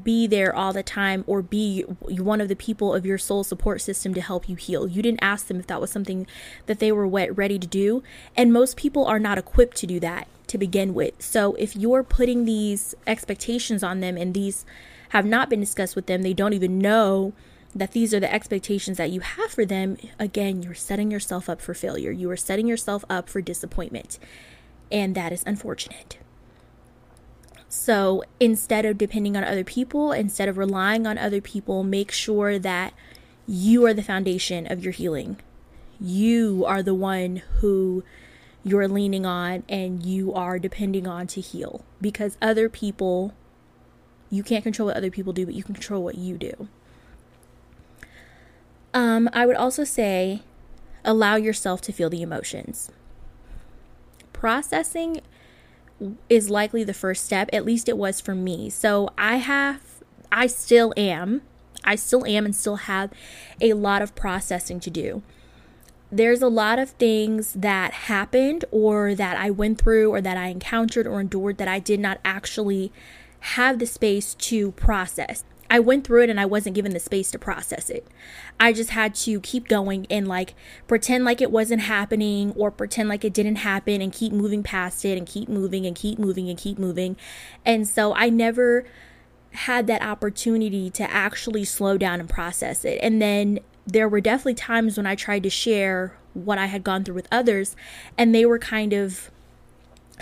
be 0.04 0.26
there 0.26 0.54
all 0.54 0.72
the 0.72 0.82
time 0.82 1.24
or 1.26 1.42
be 1.42 1.82
one 1.82 2.40
of 2.40 2.48
the 2.48 2.56
people 2.56 2.94
of 2.94 3.04
your 3.04 3.18
sole 3.18 3.42
support 3.42 3.80
system 3.80 4.14
to 4.14 4.20
help 4.20 4.48
you 4.48 4.56
heal. 4.56 4.86
You 4.86 5.02
didn't 5.02 5.22
ask 5.22 5.48
them 5.48 5.58
if 5.58 5.66
that 5.66 5.80
was 5.80 5.90
something 5.90 6.26
that 6.66 6.78
they 6.78 6.92
were 6.92 7.08
ready 7.08 7.58
to 7.58 7.66
do. 7.66 8.02
And 8.36 8.52
most 8.52 8.76
people 8.76 9.04
are 9.04 9.18
not 9.18 9.38
equipped 9.38 9.76
to 9.78 9.86
do 9.86 9.98
that 10.00 10.28
to 10.46 10.58
begin 10.58 10.94
with. 10.94 11.20
So 11.20 11.54
if 11.54 11.74
you're 11.74 12.04
putting 12.04 12.44
these 12.44 12.94
expectations 13.06 13.82
on 13.82 14.00
them 14.00 14.16
and 14.16 14.32
these 14.34 14.64
have 15.10 15.26
not 15.26 15.50
been 15.50 15.60
discussed 15.60 15.96
with 15.96 16.06
them, 16.06 16.22
they 16.22 16.34
don't 16.34 16.52
even 16.52 16.78
know 16.78 17.32
that 17.74 17.92
these 17.92 18.12
are 18.12 18.20
the 18.20 18.32
expectations 18.32 18.96
that 18.98 19.10
you 19.10 19.20
have 19.20 19.50
for 19.50 19.64
them, 19.64 19.96
again, 20.18 20.62
you're 20.62 20.74
setting 20.74 21.10
yourself 21.10 21.48
up 21.48 21.60
for 21.60 21.74
failure. 21.74 22.10
You 22.10 22.30
are 22.30 22.36
setting 22.36 22.66
yourself 22.66 23.04
up 23.08 23.28
for 23.28 23.40
disappointment. 23.40 24.18
And 24.90 25.14
that 25.14 25.32
is 25.32 25.44
unfortunate. 25.46 26.18
So 27.70 28.24
instead 28.40 28.84
of 28.84 28.98
depending 28.98 29.36
on 29.36 29.44
other 29.44 29.62
people, 29.62 30.10
instead 30.10 30.48
of 30.48 30.58
relying 30.58 31.06
on 31.06 31.16
other 31.16 31.40
people, 31.40 31.84
make 31.84 32.10
sure 32.10 32.58
that 32.58 32.92
you 33.46 33.86
are 33.86 33.94
the 33.94 34.02
foundation 34.02 34.70
of 34.70 34.82
your 34.82 34.92
healing. 34.92 35.36
You 36.00 36.64
are 36.66 36.82
the 36.82 36.94
one 36.94 37.42
who 37.60 38.02
you're 38.64 38.88
leaning 38.88 39.24
on 39.24 39.62
and 39.68 40.04
you 40.04 40.34
are 40.34 40.58
depending 40.58 41.06
on 41.06 41.28
to 41.28 41.40
heal. 41.40 41.84
Because 42.00 42.36
other 42.42 42.68
people 42.68 43.34
you 44.32 44.42
can't 44.42 44.64
control 44.64 44.86
what 44.86 44.96
other 44.96 45.10
people 45.10 45.32
do 45.32 45.46
but 45.46 45.54
you 45.54 45.62
can 45.62 45.74
control 45.74 46.02
what 46.02 46.16
you 46.16 46.36
do. 46.36 46.68
Um, 48.92 49.30
i 49.32 49.46
would 49.46 49.56
also 49.56 49.84
say 49.84 50.42
allow 51.04 51.36
yourself 51.36 51.80
to 51.82 51.92
feel 51.92 52.10
the 52.10 52.22
emotions. 52.22 52.90
Processing 54.32 55.20
is 56.28 56.50
likely 56.50 56.84
the 56.84 56.94
first 56.94 57.24
step. 57.24 57.48
At 57.52 57.64
least 57.64 57.88
it 57.88 57.96
was 57.96 58.20
for 58.20 58.34
me. 58.34 58.70
So 58.70 59.10
i 59.18 59.36
have 59.36 59.80
i 60.32 60.46
still 60.46 60.94
am 60.96 61.42
i 61.84 61.96
still 61.96 62.24
am 62.24 62.44
and 62.44 62.54
still 62.54 62.76
have 62.76 63.10
a 63.60 63.72
lot 63.72 64.02
of 64.02 64.14
processing 64.14 64.80
to 64.80 64.90
do. 64.90 65.22
There's 66.12 66.42
a 66.42 66.48
lot 66.48 66.78
of 66.78 66.90
things 66.90 67.52
that 67.52 67.92
happened 67.92 68.64
or 68.72 69.14
that 69.14 69.36
I 69.36 69.50
went 69.50 69.80
through 69.80 70.10
or 70.10 70.20
that 70.20 70.36
I 70.36 70.48
encountered 70.48 71.06
or 71.06 71.20
endured 71.20 71.58
that 71.58 71.68
I 71.68 71.78
did 71.78 72.00
not 72.00 72.18
actually 72.24 72.92
have 73.40 73.78
the 73.78 73.86
space 73.86 74.34
to 74.34 74.72
process. 74.72 75.44
I 75.70 75.78
went 75.78 76.04
through 76.04 76.24
it 76.24 76.30
and 76.30 76.40
I 76.40 76.46
wasn't 76.46 76.74
given 76.74 76.92
the 76.92 77.00
space 77.00 77.30
to 77.30 77.38
process 77.38 77.88
it. 77.88 78.06
I 78.58 78.72
just 78.72 78.90
had 78.90 79.14
to 79.16 79.40
keep 79.40 79.68
going 79.68 80.06
and 80.10 80.26
like 80.26 80.54
pretend 80.88 81.24
like 81.24 81.40
it 81.40 81.52
wasn't 81.52 81.82
happening 81.82 82.52
or 82.56 82.70
pretend 82.72 83.08
like 83.08 83.24
it 83.24 83.32
didn't 83.32 83.56
happen 83.56 84.02
and 84.02 84.12
keep 84.12 84.32
moving 84.32 84.64
past 84.64 85.04
it 85.04 85.16
and 85.16 85.26
keep 85.26 85.48
moving 85.48 85.86
and 85.86 85.94
keep 85.94 86.18
moving 86.18 86.50
and 86.50 86.58
keep 86.58 86.78
moving. 86.78 87.16
And 87.64 87.86
so 87.86 88.12
I 88.14 88.28
never 88.28 88.84
had 89.52 89.86
that 89.86 90.02
opportunity 90.02 90.90
to 90.90 91.10
actually 91.10 91.64
slow 91.64 91.96
down 91.96 92.20
and 92.20 92.28
process 92.28 92.84
it. 92.84 92.98
And 93.02 93.22
then 93.22 93.60
there 93.86 94.08
were 94.08 94.20
definitely 94.20 94.54
times 94.54 94.96
when 94.96 95.06
I 95.06 95.14
tried 95.14 95.42
to 95.44 95.50
share 95.50 96.16
what 96.34 96.58
I 96.58 96.66
had 96.66 96.84
gone 96.84 97.04
through 97.04 97.16
with 97.16 97.28
others, 97.32 97.74
and 98.16 98.34
they 98.34 98.46
were 98.46 98.58
kind 98.58 98.92
of 98.92 99.30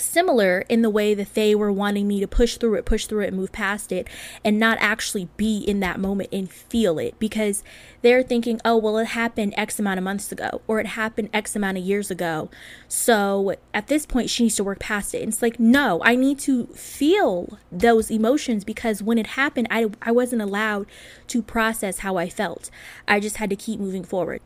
similar 0.01 0.65
in 0.69 0.83
the 0.83 0.91
way 0.91 1.15
that 1.15 1.35
they 1.35 1.55
were 1.55 1.73
wanting 1.73 2.09
me 2.09 2.21
to 2.21 2.27
push 2.27 2.57
through 2.57 2.75
it, 2.75 2.85
push 2.85 3.07
through 3.07 3.25
it, 3.25 3.29
and 3.29 3.37
move 3.37 3.53
past 3.53 3.93
it, 3.93 4.09
and 4.45 4.59
not 4.59 4.79
actually 4.81 5.29
be 5.37 5.59
in 5.59 5.81
that 5.81 6.01
moment 6.01 6.29
and 6.33 6.51
feel 6.51 6.99
it 6.99 7.19
because 7.19 7.63
they're 8.03 8.23
thinking, 8.23 8.61
oh, 8.65 8.77
well, 8.77 8.99
it 8.99 9.09
happened 9.09 9.55
X 9.57 9.79
amount 9.79 9.99
of 9.99 10.05
months 10.05 10.31
ago, 10.33 10.63
or 10.67 10.81
it 10.81 10.87
happened 10.87 11.31
X 11.33 11.57
amount 11.57 11.79
of 11.79 11.85
years 11.85 12.11
ago. 12.11 12.49
So 12.87 13.57
at 13.75 13.89
this 13.89 14.07
point, 14.07 14.31
she 14.31 14.45
needs 14.45 14.57
to 14.57 14.65
work 14.65 14.79
past 14.79 15.15
it. 15.15 15.23
And 15.23 15.33
it's 15.33 15.43
like, 15.43 15.59
no, 15.59 16.01
I 16.05 16.15
need 16.15 16.39
to 16.41 16.67
feel 16.69 17.59
those 17.71 18.11
emotions 18.11 18.65
because 18.65 19.03
when 19.03 19.19
it 19.19 19.29
happened, 19.29 19.69
I, 19.71 19.91
I 20.03 20.13
wasn't 20.13 20.43
allowed 20.43 20.87
to 21.29 21.43
process 21.43 21.99
how 21.99 22.17
I 22.17 22.29
felt. 22.29 22.71
I 23.07 23.21
just 23.21 23.37
had 23.37 23.51
to 23.51 23.57
keep 23.57 23.81
moving 23.81 24.05
forward. 24.05 24.41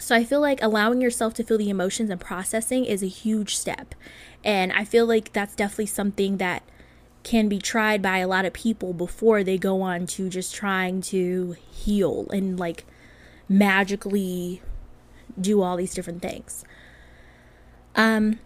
So 0.00 0.16
I 0.16 0.24
feel 0.24 0.40
like 0.40 0.62
allowing 0.62 1.00
yourself 1.00 1.34
to 1.34 1.44
feel 1.44 1.58
the 1.58 1.70
emotions 1.70 2.10
and 2.10 2.20
processing 2.20 2.86
is 2.86 3.02
a 3.02 3.06
huge 3.06 3.56
step. 3.56 3.94
And 4.42 4.72
I 4.72 4.84
feel 4.84 5.06
like 5.06 5.32
that's 5.32 5.54
definitely 5.54 5.86
something 5.86 6.38
that 6.38 6.62
can 7.22 7.48
be 7.48 7.58
tried 7.58 8.00
by 8.00 8.18
a 8.18 8.28
lot 8.28 8.46
of 8.46 8.54
people 8.54 8.94
before 8.94 9.44
they 9.44 9.58
go 9.58 9.82
on 9.82 10.06
to 10.06 10.30
just 10.30 10.54
trying 10.54 11.02
to 11.02 11.54
heal 11.70 12.26
and 12.32 12.58
like 12.58 12.86
magically 13.46 14.62
do 15.38 15.60
all 15.60 15.76
these 15.76 15.92
different 15.92 16.22
things. 16.22 16.64
Um 17.94 18.38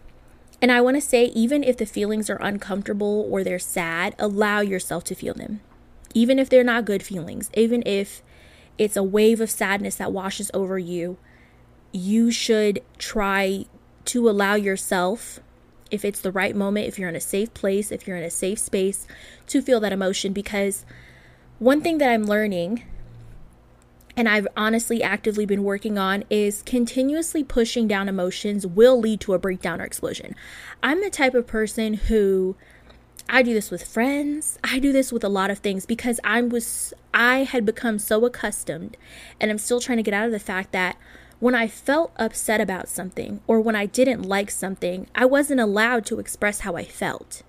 and 0.61 0.73
I 0.73 0.81
want 0.81 0.97
to 0.97 1.01
say 1.01 1.27
even 1.27 1.63
if 1.63 1.77
the 1.77 1.87
feelings 1.87 2.29
are 2.29 2.43
uncomfortable 2.43 3.29
or 3.31 3.45
they're 3.45 3.59
sad, 3.59 4.17
allow 4.19 4.61
yourself 4.61 5.05
to 5.05 5.15
feel 5.15 5.35
them. 5.35 5.61
Even 6.15 6.39
if 6.39 6.49
they're 6.49 6.65
not 6.65 6.85
good 6.85 7.03
feelings, 7.03 7.51
even 7.55 7.83
if 7.87 8.23
it's 8.77 8.97
a 8.97 9.03
wave 9.03 9.41
of 9.41 9.51
sadness 9.51 9.97
that 9.97 10.13
washes 10.13 10.51
over 10.55 10.79
you, 10.79 11.19
you 11.95 12.33
should 12.33 12.83
try 12.99 13.65
to 14.05 14.29
allow 14.29 14.57
yourself 14.57 15.39
if 15.93 16.05
it's 16.05 16.21
the 16.21 16.33
right 16.33 16.57
moment, 16.57 16.89
if 16.89 16.99
you're 16.99 17.09
in 17.09 17.15
a 17.15 17.21
safe 17.21 17.55
place, 17.55 17.93
if 17.93 18.07
you're 18.07 18.17
in 18.17 18.25
a 18.25 18.31
safe 18.31 18.59
space, 18.59 19.07
to 19.47 19.63
feel 19.63 19.79
that 19.79 19.93
emotion. 19.93 20.33
Because 20.33 20.85
one 21.61 21.81
thing 21.81 21.99
that 21.99 22.11
I'm 22.11 22.25
learning, 22.25 22.83
and 24.17 24.29
I've 24.29 24.49
honestly 24.57 25.05
actively 25.05 25.47
been 25.47 25.63
working 25.63 25.97
on, 25.97 26.25
is 26.29 26.63
continuously 26.63 27.45
pushing 27.45 27.87
down 27.87 28.09
emotions 28.09 28.67
will 28.67 28.99
lead 28.99 29.21
to 29.21 29.35
a 29.35 29.39
breakdown 29.39 29.81
or 29.81 29.85
explosion. 29.85 30.35
I'm 30.83 31.01
the 31.01 31.11
type 31.11 31.35
of 31.35 31.47
person 31.47 31.95
who. 31.95 32.57
I 33.27 33.43
do 33.43 33.55
this 33.55 33.71
with 33.71 33.87
friends. 33.87 34.59
I 34.63 34.79
do 34.79 34.93
this 34.93 35.11
with 35.11 35.25
a 35.25 35.31
lot 35.31 35.51
of 35.51 35.61
things 35.61 35.87
because 35.87 36.21
I 36.23 36.43
was 36.43 36.93
I 37.15 37.45
had 37.45 37.65
become 37.65 37.99
so 37.99 38.27
accustomed 38.27 38.99
and 39.41 39.51
I'm 39.51 39.57
still 39.57 39.81
trying 39.81 39.97
to 39.97 40.03
get 40.03 40.13
out 40.13 40.27
of 40.27 40.31
the 40.31 40.39
fact 40.39 40.73
that 40.73 40.99
when 41.41 41.55
I 41.55 41.69
felt 41.69 42.13
upset 42.17 42.61
about 42.61 42.89
something 42.89 43.41
or 43.47 43.61
when 43.61 43.77
I 43.77 43.87
didn't 43.87 44.23
like 44.23 44.51
something, 44.51 45.07
I 45.15 45.27
wasn't 45.27 45.61
allowed 45.61 46.07
to 46.07 46.19
express 46.19 46.61
how 46.61 46.77
I 46.77 46.85
felt 46.85 47.43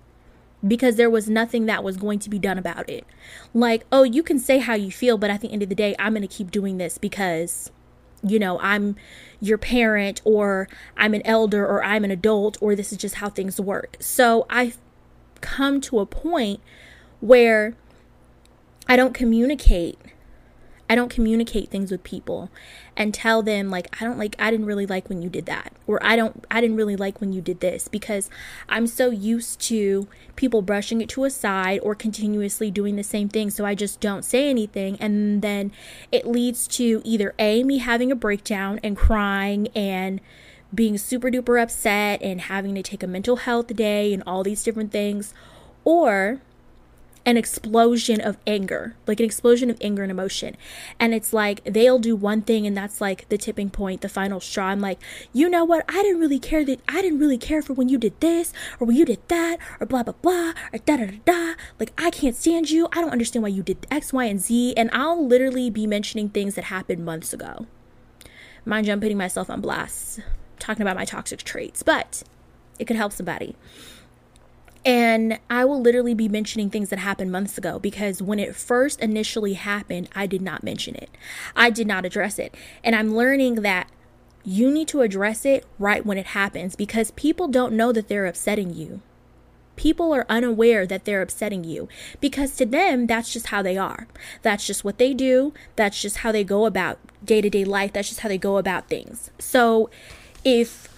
because 0.66 0.96
there 0.96 1.10
was 1.10 1.28
nothing 1.28 1.66
that 1.66 1.84
was 1.84 1.96
going 1.96 2.18
to 2.20 2.30
be 2.30 2.38
done 2.38 2.58
about 2.58 2.88
it. 2.88 3.06
Like, 3.54 3.84
oh, 3.92 4.02
you 4.02 4.22
can 4.22 4.38
say 4.38 4.58
how 4.58 4.74
you 4.74 4.90
feel, 4.90 5.18
but 5.18 5.30
at 5.30 5.40
the 5.40 5.52
end 5.52 5.62
of 5.62 5.68
the 5.68 5.74
day, 5.74 5.94
I'm 5.98 6.12
going 6.12 6.22
to 6.22 6.28
keep 6.28 6.50
doing 6.50 6.78
this 6.78 6.98
because 6.98 7.70
you 8.22 8.38
know, 8.38 8.58
I'm 8.60 8.96
your 9.40 9.58
parent 9.58 10.20
or 10.24 10.68
I'm 10.96 11.14
an 11.14 11.22
elder 11.24 11.64
or 11.64 11.84
I'm 11.84 12.04
an 12.04 12.10
adult 12.10 12.58
or 12.60 12.74
this 12.74 12.90
is 12.90 12.98
just 12.98 13.16
how 13.16 13.28
things 13.28 13.60
work. 13.60 13.96
So 14.00 14.46
I've 14.50 14.78
come 15.40 15.80
to 15.82 16.00
a 16.00 16.06
point 16.06 16.60
where 17.20 17.74
I 18.88 18.96
don't 18.96 19.14
communicate 19.14 19.98
I 20.88 20.94
don't 20.94 21.08
communicate 21.08 21.68
things 21.68 21.90
with 21.90 22.04
people 22.04 22.48
and 22.96 23.12
tell 23.12 23.42
them 23.42 23.70
like 23.70 23.94
I 24.00 24.04
don't 24.04 24.18
like 24.18 24.34
I 24.38 24.50
didn't 24.50 24.66
really 24.66 24.86
like 24.86 25.08
when 25.08 25.22
you 25.22 25.28
did 25.28 25.46
that 25.46 25.72
or 25.86 26.02
I 26.02 26.16
don't 26.16 26.44
I 26.50 26.60
didn't 26.60 26.76
really 26.76 26.96
like 26.96 27.20
when 27.20 27.32
you 27.32 27.40
did 27.40 27.60
this 27.60 27.88
because 27.88 28.30
I'm 28.68 28.86
so 28.86 29.10
used 29.10 29.60
to 29.62 30.08
people 30.34 30.62
brushing 30.62 31.00
it 31.00 31.08
to 31.10 31.24
a 31.24 31.30
side 31.30 31.80
or 31.82 31.94
continuously 31.94 32.70
doing 32.70 32.96
the 32.96 33.02
same 33.02 33.28
thing 33.28 33.50
so 33.50 33.64
I 33.64 33.74
just 33.74 34.00
don't 34.00 34.24
say 34.24 34.48
anything 34.48 34.96
and 35.00 35.42
then 35.42 35.72
it 36.10 36.26
leads 36.26 36.66
to 36.68 37.02
either 37.04 37.34
A 37.38 37.62
me 37.62 37.78
having 37.78 38.10
a 38.10 38.16
breakdown 38.16 38.80
and 38.82 38.96
crying 38.96 39.68
and 39.68 40.20
being 40.74 40.98
super 40.98 41.30
duper 41.30 41.62
upset 41.62 42.20
and 42.22 42.42
having 42.42 42.74
to 42.74 42.82
take 42.82 43.02
a 43.02 43.06
mental 43.06 43.36
health 43.36 43.74
day 43.74 44.12
and 44.12 44.22
all 44.26 44.42
these 44.42 44.64
different 44.64 44.90
things 44.90 45.32
or 45.84 46.40
an 47.26 47.36
explosion 47.36 48.20
of 48.20 48.38
anger, 48.46 48.94
like 49.06 49.18
an 49.18 49.26
explosion 49.26 49.68
of 49.68 49.76
anger 49.80 50.02
and 50.02 50.12
emotion. 50.12 50.56
And 51.00 51.12
it's 51.12 51.32
like 51.32 51.62
they'll 51.64 51.98
do 51.98 52.14
one 52.14 52.40
thing 52.40 52.66
and 52.68 52.76
that's 52.76 53.00
like 53.00 53.28
the 53.28 53.36
tipping 53.36 53.68
point, 53.68 54.00
the 54.00 54.08
final 54.08 54.38
straw. 54.38 54.66
I'm 54.66 54.80
like, 54.80 55.00
you 55.32 55.48
know 55.48 55.64
what? 55.64 55.84
I 55.88 56.02
didn't 56.02 56.20
really 56.20 56.38
care 56.38 56.64
that 56.64 56.80
I 56.88 57.02
didn't 57.02 57.18
really 57.18 57.36
care 57.36 57.62
for 57.62 57.72
when 57.72 57.88
you 57.88 57.98
did 57.98 58.18
this 58.20 58.52
or 58.78 58.86
when 58.86 58.96
you 58.96 59.04
did 59.04 59.26
that 59.26 59.58
or 59.80 59.86
blah 59.86 60.04
blah 60.04 60.14
blah 60.22 60.52
or 60.72 60.78
da 60.78 60.96
da 60.96 61.06
da 61.06 61.18
da. 61.24 61.54
Like 61.80 61.92
I 61.98 62.10
can't 62.10 62.36
stand 62.36 62.70
you. 62.70 62.86
I 62.92 63.00
don't 63.00 63.10
understand 63.10 63.42
why 63.42 63.48
you 63.48 63.64
did 63.64 63.86
X, 63.90 64.12
Y, 64.12 64.24
and 64.24 64.40
Z. 64.40 64.74
And 64.76 64.88
I'll 64.92 65.26
literally 65.26 65.68
be 65.68 65.86
mentioning 65.88 66.28
things 66.28 66.54
that 66.54 66.64
happened 66.64 67.04
months 67.04 67.32
ago. 67.32 67.66
Mind 68.64 68.86
you, 68.86 68.92
I'm 68.92 69.00
putting 69.00 69.18
myself 69.18 69.50
on 69.50 69.60
blast, 69.60 70.20
talking 70.60 70.82
about 70.82 70.96
my 70.96 71.04
toxic 71.04 71.42
traits, 71.42 71.82
but 71.82 72.22
it 72.78 72.86
could 72.86 72.96
help 72.96 73.12
somebody. 73.12 73.56
And 74.86 75.40
I 75.50 75.64
will 75.64 75.80
literally 75.80 76.14
be 76.14 76.28
mentioning 76.28 76.70
things 76.70 76.90
that 76.90 77.00
happened 77.00 77.32
months 77.32 77.58
ago 77.58 77.80
because 77.80 78.22
when 78.22 78.38
it 78.38 78.54
first 78.54 79.00
initially 79.00 79.54
happened, 79.54 80.08
I 80.14 80.26
did 80.26 80.40
not 80.40 80.62
mention 80.62 80.94
it. 80.94 81.10
I 81.56 81.70
did 81.70 81.88
not 81.88 82.04
address 82.04 82.38
it. 82.38 82.54
And 82.84 82.94
I'm 82.94 83.16
learning 83.16 83.56
that 83.56 83.90
you 84.44 84.70
need 84.70 84.86
to 84.88 85.00
address 85.00 85.44
it 85.44 85.66
right 85.80 86.06
when 86.06 86.18
it 86.18 86.26
happens 86.26 86.76
because 86.76 87.10
people 87.10 87.48
don't 87.48 87.72
know 87.72 87.90
that 87.90 88.06
they're 88.06 88.26
upsetting 88.26 88.72
you. 88.72 89.00
People 89.74 90.14
are 90.14 90.24
unaware 90.28 90.86
that 90.86 91.04
they're 91.04 91.20
upsetting 91.20 91.64
you 91.64 91.88
because 92.20 92.54
to 92.56 92.64
them, 92.64 93.08
that's 93.08 93.32
just 93.32 93.48
how 93.48 93.62
they 93.62 93.76
are. 93.76 94.06
That's 94.42 94.64
just 94.64 94.84
what 94.84 94.98
they 94.98 95.12
do. 95.12 95.52
That's 95.74 96.00
just 96.00 96.18
how 96.18 96.30
they 96.30 96.44
go 96.44 96.64
about 96.64 97.00
day 97.24 97.40
to 97.40 97.50
day 97.50 97.64
life. 97.64 97.92
That's 97.92 98.08
just 98.08 98.20
how 98.20 98.28
they 98.28 98.38
go 98.38 98.56
about 98.56 98.88
things. 98.88 99.32
So 99.40 99.90
if 100.44 100.95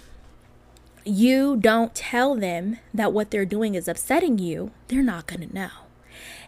you 1.04 1.56
don't 1.56 1.94
tell 1.94 2.34
them 2.34 2.78
that 2.92 3.12
what 3.12 3.30
they're 3.30 3.44
doing 3.44 3.74
is 3.74 3.88
upsetting 3.88 4.38
you, 4.38 4.70
they're 4.88 5.02
not 5.02 5.26
going 5.26 5.46
to 5.46 5.54
know. 5.54 5.70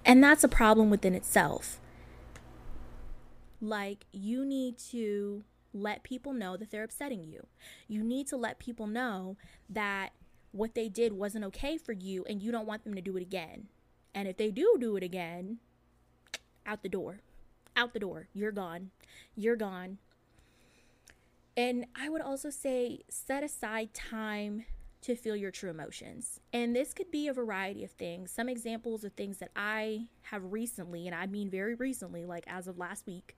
And 0.04 0.23
that's 0.23 0.45
a 0.45 0.49
problem 0.49 0.90
within 0.90 1.14
itself. 1.14 1.80
Like, 3.61 4.07
you 4.12 4.45
need 4.45 4.78
to 4.90 5.45
let 5.73 6.02
people 6.02 6.33
know 6.33 6.57
that 6.57 6.71
they're 6.71 6.85
upsetting 6.85 7.26
you. 7.26 7.47
You 7.88 8.02
need 8.02 8.26
to 8.28 8.37
let 8.37 8.59
people 8.59 8.87
know 8.87 9.37
that 9.69 10.11
what 10.52 10.75
they 10.75 10.88
did 10.88 11.12
wasn't 11.12 11.45
okay 11.45 11.76
for 11.78 11.92
you 11.92 12.25
and 12.28 12.42
you 12.42 12.50
don't 12.50 12.66
want 12.66 12.85
them 12.85 12.95
to 12.95 13.00
do 13.00 13.16
it 13.16 13.23
again. 13.23 13.69
And 14.14 14.26
if 14.26 14.37
they 14.37 14.50
do 14.50 14.76
do 14.80 14.97
it 14.97 15.02
again, 15.02 15.59
out 16.66 16.83
the 16.83 16.88
door. 16.88 17.21
Out 17.76 17.92
the 17.92 18.00
door. 18.00 18.28
You're 18.33 18.50
gone. 18.50 18.90
You're 19.37 19.57
gone. 19.57 19.99
And 21.60 21.84
I 21.94 22.08
would 22.08 22.22
also 22.22 22.48
say 22.48 23.00
set 23.10 23.44
aside 23.44 23.92
time 23.92 24.64
to 25.02 25.14
feel 25.14 25.36
your 25.36 25.50
true 25.50 25.68
emotions. 25.68 26.40
And 26.54 26.74
this 26.74 26.94
could 26.94 27.10
be 27.10 27.28
a 27.28 27.34
variety 27.34 27.84
of 27.84 27.90
things. 27.90 28.30
Some 28.30 28.49
examples 28.49 29.04
of 29.04 29.12
things 29.12 29.36
that 29.38 29.50
I 29.54 30.06
have 30.23 30.52
recently, 30.52 31.06
and 31.06 31.14
I 31.14 31.26
mean 31.26 31.50
very 31.50 31.75
recently, 31.75 32.25
like 32.25 32.44
as 32.46 32.66
of 32.66 32.78
last 32.78 33.06
week, 33.06 33.36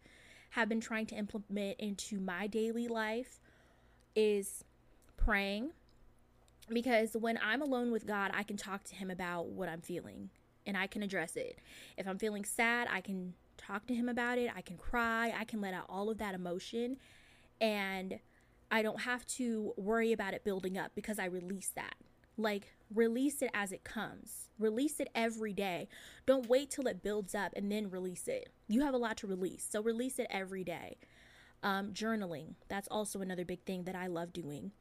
have 0.50 0.68
been 0.68 0.80
trying 0.80 1.06
to 1.06 1.16
implement 1.16 1.80
into 1.80 2.20
my 2.20 2.46
daily 2.46 2.86
life 2.86 3.40
is 4.14 4.62
praying. 5.16 5.72
Because 6.68 7.16
when 7.16 7.40
I'm 7.42 7.60
alone 7.60 7.90
with 7.90 8.06
God, 8.06 8.30
I 8.34 8.44
can 8.44 8.56
talk 8.56 8.84
to 8.84 8.94
Him 8.94 9.10
about 9.10 9.46
what 9.46 9.68
I'm 9.68 9.80
feeling 9.80 10.30
and 10.64 10.76
I 10.76 10.86
can 10.86 11.02
address 11.02 11.34
it. 11.34 11.58
If 11.96 12.06
I'm 12.06 12.18
feeling 12.18 12.44
sad, 12.44 12.86
I 12.88 13.00
can 13.00 13.34
talk 13.56 13.86
to 13.88 13.94
Him 13.94 14.08
about 14.08 14.38
it. 14.38 14.48
I 14.54 14.60
can 14.60 14.76
cry. 14.76 15.34
I 15.36 15.42
can 15.44 15.60
let 15.60 15.74
out 15.74 15.86
all 15.88 16.08
of 16.08 16.18
that 16.18 16.36
emotion 16.36 16.98
and 17.62 18.18
I 18.70 18.82
don't 18.82 19.02
have 19.02 19.24
to 19.28 19.72
worry 19.76 20.12
about 20.12 20.34
it 20.34 20.44
building 20.44 20.76
up 20.76 20.90
because 20.94 21.18
I 21.18 21.26
release 21.26 21.70
that. 21.76 21.94
Like, 22.36 22.72
release 22.92 23.40
it 23.40 23.50
as 23.54 23.70
it 23.70 23.84
comes. 23.84 24.48
Release 24.58 24.98
it 24.98 25.08
every 25.14 25.52
day. 25.52 25.88
Don't 26.26 26.48
wait 26.48 26.70
till 26.70 26.86
it 26.86 27.02
builds 27.02 27.34
up 27.34 27.52
and 27.54 27.70
then 27.70 27.88
release 27.88 28.26
it. 28.26 28.48
You 28.66 28.80
have 28.82 28.94
a 28.94 28.98
lot 28.98 29.16
to 29.18 29.26
release, 29.26 29.66
so 29.70 29.80
release 29.82 30.18
it 30.18 30.26
every 30.28 30.64
day. 30.64 30.96
Um, 31.62 31.92
journaling, 31.92 32.54
that's 32.68 32.88
also 32.88 33.20
another 33.20 33.44
big 33.44 33.62
thing 33.64 33.84
that 33.84 33.94
I 33.94 34.08
love 34.08 34.32
doing. 34.32 34.72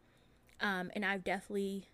Um, 0.60 0.90
and 0.96 1.06
I've 1.06 1.24
definitely 1.24 1.90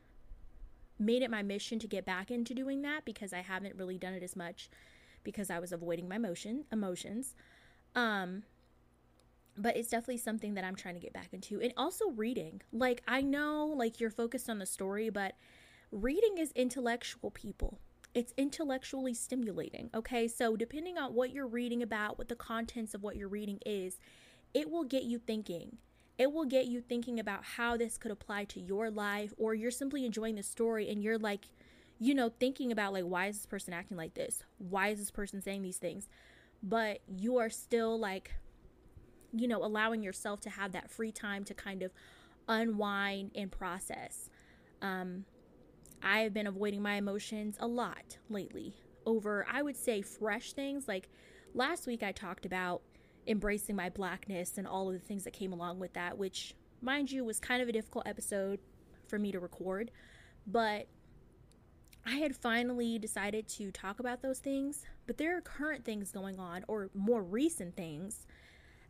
made 1.00 1.22
it 1.22 1.30
my 1.30 1.44
mission 1.44 1.80
to 1.80 1.88
get 1.88 2.06
back 2.06 2.32
into 2.32 2.54
doing 2.54 2.82
that 2.84 3.04
because 3.04 3.34
I 3.34 3.42
haven't 3.42 3.76
really 3.76 3.98
done 3.98 4.14
it 4.14 4.24
as 4.24 4.36
much 4.36 4.70
because 5.24 5.50
I 5.50 5.60
was 5.60 5.74
avoiding 5.74 6.08
my 6.08 6.16
emotion 6.16 6.66
emotions. 6.72 7.36
Um, 7.96 8.44
but 9.58 9.76
it's 9.76 9.90
definitely 9.90 10.18
something 10.18 10.54
that 10.54 10.64
I'm 10.64 10.76
trying 10.76 10.96
to 10.96 11.02
get 11.02 11.14
back 11.14 11.30
into. 11.34 11.60
And 11.62 11.74
also 11.76 12.10
reading. 12.12 12.62
Like, 12.72 13.02
I 13.08 13.22
know, 13.22 13.66
like, 13.66 14.00
you're 14.00 14.10
focused 14.10 14.50
on 14.50 14.60
the 14.60 14.66
story, 14.66 15.10
but 15.10 15.36
reading 15.92 16.38
is 16.38 16.52
intellectual, 16.52 17.32
people. 17.32 17.80
It's 18.14 18.34
intellectually 18.38 19.14
stimulating. 19.14 19.90
Okay. 19.94 20.28
So, 20.28 20.56
depending 20.56 20.98
on 20.98 21.14
what 21.14 21.32
you're 21.32 21.48
reading 21.48 21.84
about, 21.84 22.18
what 22.18 22.30
the 22.30 22.36
contents 22.36 22.94
of 22.94 23.04
what 23.04 23.16
you're 23.16 23.28
reading 23.28 23.60
is, 23.66 24.00
it 24.54 24.70
will 24.70 24.84
get 24.84 25.04
you 25.04 25.20
thinking. 25.20 25.78
It 26.18 26.32
will 26.32 26.46
get 26.46 26.66
you 26.66 26.82
thinking 26.82 27.20
about 27.20 27.44
how 27.44 27.78
this 27.78 27.98
could 27.98 28.12
apply 28.12 28.46
to 28.46 28.60
your 28.60 28.90
life, 28.90 29.34
or 29.38 29.54
you're 29.54 29.70
simply 29.70 30.04
enjoying 30.06 30.36
the 30.36 30.44
story 30.44 30.90
and 30.90 31.04
you're 31.04 31.20
like, 31.20 31.50
you 32.00 32.16
know, 32.16 32.30
thinking 32.30 32.72
about, 32.72 32.94
like, 32.94 33.04
why 33.04 33.28
is 33.28 33.38
this 33.38 33.46
person 33.46 33.74
acting 33.74 33.98
like 33.98 34.16
this? 34.16 34.44
Why 34.58 34.90
is 34.90 35.00
this 35.00 35.12
person 35.12 35.42
saying 35.42 35.62
these 35.62 35.78
things? 35.78 36.10
But 36.64 37.02
you 37.08 37.38
are 37.38 37.50
still 37.52 38.00
like 38.00 38.32
you 39.40 39.48
know, 39.48 39.64
allowing 39.64 40.02
yourself 40.02 40.42
to 40.42 40.50
have 40.50 40.72
that 40.74 40.90
free 40.90 41.12
time 41.12 41.44
to 41.46 41.54
kind 41.54 41.84
of 41.84 41.92
unwind 42.48 43.32
and 43.36 43.52
process. 43.52 44.30
Um, 44.82 45.26
I 46.02 46.20
have 46.20 46.34
been 46.34 46.48
avoiding 46.48 46.82
my 46.82 46.96
emotions 46.96 47.58
a 47.60 47.68
lot 47.68 48.18
lately 48.30 48.76
over, 49.06 49.46
I 49.52 49.62
would 49.62 49.76
say, 49.76 50.02
fresh 50.02 50.54
things. 50.54 50.88
Like 50.88 51.10
last 51.54 51.88
week, 51.88 52.04
I 52.04 52.12
talked 52.12 52.46
about 52.46 52.82
embracing 53.26 53.76
my 53.76 53.90
blackness 53.90 54.58
and 54.58 54.68
all 54.68 54.88
of 54.88 54.94
the 54.94 55.06
things 55.06 55.24
that 55.24 55.34
came 55.34 55.54
along 55.54 55.80
with 55.80 55.94
that, 55.94 56.18
which, 56.18 56.56
mind 56.82 57.12
you, 57.12 57.26
was 57.26 57.40
kind 57.40 57.62
of 57.62 57.68
a 57.68 57.72
difficult 57.72 58.08
episode 58.08 58.60
for 59.08 59.18
me 59.18 59.32
to 59.32 59.40
record. 59.40 59.92
But 60.46 60.88
I 62.06 62.18
had 62.18 62.36
finally 62.36 63.00
decided 63.00 63.50
to 63.50 63.72
talk 63.72 64.00
about 64.00 64.22
those 64.22 64.40
things, 64.40 64.86
but 65.08 65.18
there 65.18 65.36
are 65.36 65.42
current 65.42 65.84
things 65.84 66.12
going 66.12 66.40
on, 66.40 66.64
or 66.70 66.90
more 66.94 67.22
recent 67.22 67.76
things, 67.76 68.26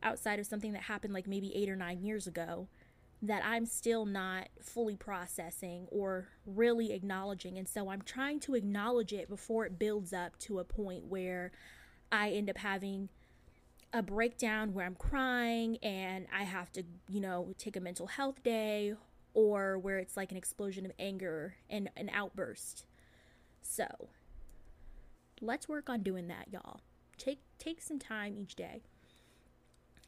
outside 0.04 0.40
of 0.40 0.46
something 0.46 0.74
that 0.74 0.84
happened 0.84 1.14
like 1.14 1.28
maybe 1.28 1.56
eight 1.56 1.70
or 1.70 1.76
nine 1.76 2.02
years 2.02 2.28
ago 2.28 2.68
that 3.22 3.44
I'm 3.44 3.66
still 3.66 4.06
not 4.06 4.50
fully 4.62 4.96
processing 4.96 5.88
or 5.90 6.28
really 6.46 6.94
acknowledging. 6.94 7.58
And 7.58 7.68
so 7.68 7.90
I'm 7.90 8.04
trying 8.04 8.40
to 8.42 8.54
acknowledge 8.54 9.12
it 9.12 9.28
before 9.28 9.66
it 9.66 9.80
builds 9.80 10.14
up 10.14 10.38
to 10.40 10.60
a 10.60 10.64
point 10.64 11.06
where 11.06 11.52
I 12.12 12.30
end 12.30 12.50
up 12.50 12.58
having 12.58 13.10
a 13.92 14.04
breakdown 14.04 14.74
where 14.74 14.86
I'm 14.86 14.96
crying 14.96 15.78
and 15.78 16.28
I 16.36 16.44
have 16.44 16.72
to, 16.74 16.84
you 17.10 17.20
know, 17.20 17.54
take 17.58 17.76
a 17.76 17.80
mental 17.80 18.08
health 18.08 18.44
day 18.44 18.94
or 19.34 19.80
where 19.80 19.98
it's 19.98 20.16
like 20.16 20.32
an 20.32 20.38
explosion 20.38 20.86
of 20.86 20.92
anger 21.00 21.56
and 21.70 21.90
an 21.98 22.10
outburst. 22.14 22.86
So, 23.62 24.10
let's 25.42 25.68
work 25.68 25.90
on 25.90 26.04
doing 26.04 26.28
that, 26.28 26.48
y'all. 26.52 26.82
Take 27.18 27.40
take 27.58 27.82
some 27.82 28.00
time 28.00 28.38
each 28.38 28.56
day. 28.56 28.84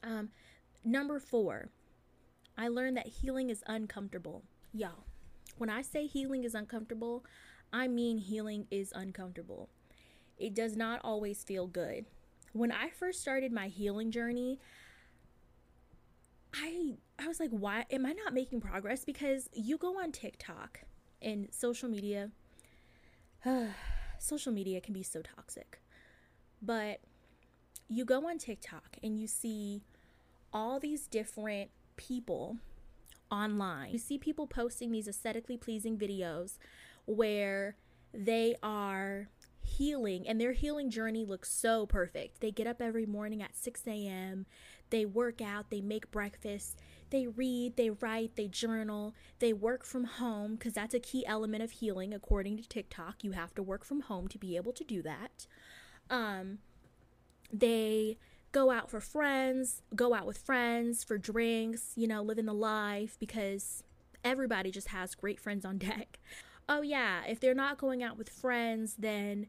Um, 0.03 0.29
number 0.83 1.19
four, 1.19 1.69
I 2.57 2.67
learned 2.67 2.97
that 2.97 3.07
healing 3.07 3.49
is 3.49 3.63
uncomfortable. 3.67 4.43
Y'all, 4.73 5.05
when 5.57 5.69
I 5.69 5.81
say 5.81 6.05
healing 6.05 6.43
is 6.43 6.55
uncomfortable, 6.55 7.25
I 7.71 7.87
mean 7.87 8.17
healing 8.17 8.67
is 8.71 8.91
uncomfortable. 8.95 9.69
It 10.37 10.53
does 10.53 10.75
not 10.75 11.01
always 11.03 11.43
feel 11.43 11.67
good. 11.67 12.05
When 12.53 12.71
I 12.71 12.89
first 12.89 13.21
started 13.21 13.51
my 13.51 13.67
healing 13.67 14.11
journey, 14.11 14.59
I 16.53 16.97
I 17.19 17.27
was 17.27 17.39
like, 17.39 17.51
why 17.51 17.85
am 17.91 18.05
I 18.05 18.13
not 18.13 18.33
making 18.33 18.61
progress? 18.61 19.05
Because 19.05 19.49
you 19.53 19.77
go 19.77 19.99
on 19.99 20.11
TikTok 20.11 20.81
and 21.21 21.47
social 21.51 21.89
media. 21.89 22.31
Uh, 23.45 23.67
social 24.19 24.51
media 24.51 24.81
can 24.81 24.93
be 24.93 25.03
so 25.03 25.21
toxic. 25.21 25.81
But 26.61 27.01
you 27.89 28.05
go 28.05 28.29
on 28.29 28.37
TikTok 28.37 28.97
and 29.03 29.19
you 29.19 29.27
see 29.27 29.81
all 30.53 30.79
these 30.79 31.07
different 31.07 31.71
people 31.97 32.57
online. 33.31 33.91
You 33.91 33.99
see 33.99 34.17
people 34.17 34.47
posting 34.47 34.91
these 34.91 35.07
aesthetically 35.07 35.57
pleasing 35.57 35.97
videos 35.97 36.57
where 37.05 37.75
they 38.13 38.55
are 38.63 39.29
healing 39.63 40.27
and 40.27 40.39
their 40.39 40.53
healing 40.53 40.89
journey 40.89 41.25
looks 41.25 41.51
so 41.51 41.85
perfect. 41.85 42.41
They 42.41 42.51
get 42.51 42.67
up 42.67 42.81
every 42.81 43.05
morning 43.05 43.41
at 43.41 43.55
6 43.55 43.81
a.m., 43.87 44.45
they 44.91 45.05
work 45.05 45.39
out, 45.39 45.69
they 45.69 45.81
make 45.81 46.09
breakfast, 46.09 46.79
they 47.11 47.27
read, 47.27 47.75
they 47.75 47.91
write, 47.91 48.35
they 48.35 48.47
journal, 48.47 49.13
they 49.37 49.53
work 49.53 49.85
from 49.85 50.03
home 50.05 50.55
because 50.55 50.73
that's 50.73 50.95
a 50.95 50.99
key 50.99 51.25
element 51.27 51.61
of 51.61 51.71
healing 51.71 52.11
according 52.11 52.57
to 52.57 52.67
TikTok. 52.67 53.23
You 53.23 53.31
have 53.31 53.53
to 53.55 53.63
work 53.63 53.85
from 53.85 54.01
home 54.01 54.27
to 54.29 54.39
be 54.39 54.55
able 54.55 54.73
to 54.73 54.83
do 54.83 55.03
that. 55.03 55.45
Um, 56.09 56.59
they 57.51 58.17
go 58.51 58.71
out 58.71 58.89
for 58.89 58.99
friends, 58.99 59.81
go 59.95 60.13
out 60.13 60.25
with 60.25 60.37
friends 60.37 61.03
for 61.03 61.17
drinks, 61.17 61.91
you 61.95 62.07
know, 62.07 62.21
living 62.21 62.45
the 62.45 62.53
life 62.53 63.17
because 63.19 63.83
everybody 64.23 64.71
just 64.71 64.89
has 64.89 65.15
great 65.15 65.39
friends 65.39 65.65
on 65.65 65.77
deck. 65.77 66.19
Oh, 66.71 66.83
yeah, 66.83 67.21
if 67.27 67.39
they're 67.39 67.55
not 67.55 67.79
going 67.79 68.03
out 68.03 68.15
with 68.15 68.29
friends, 68.29 68.93
then 68.99 69.47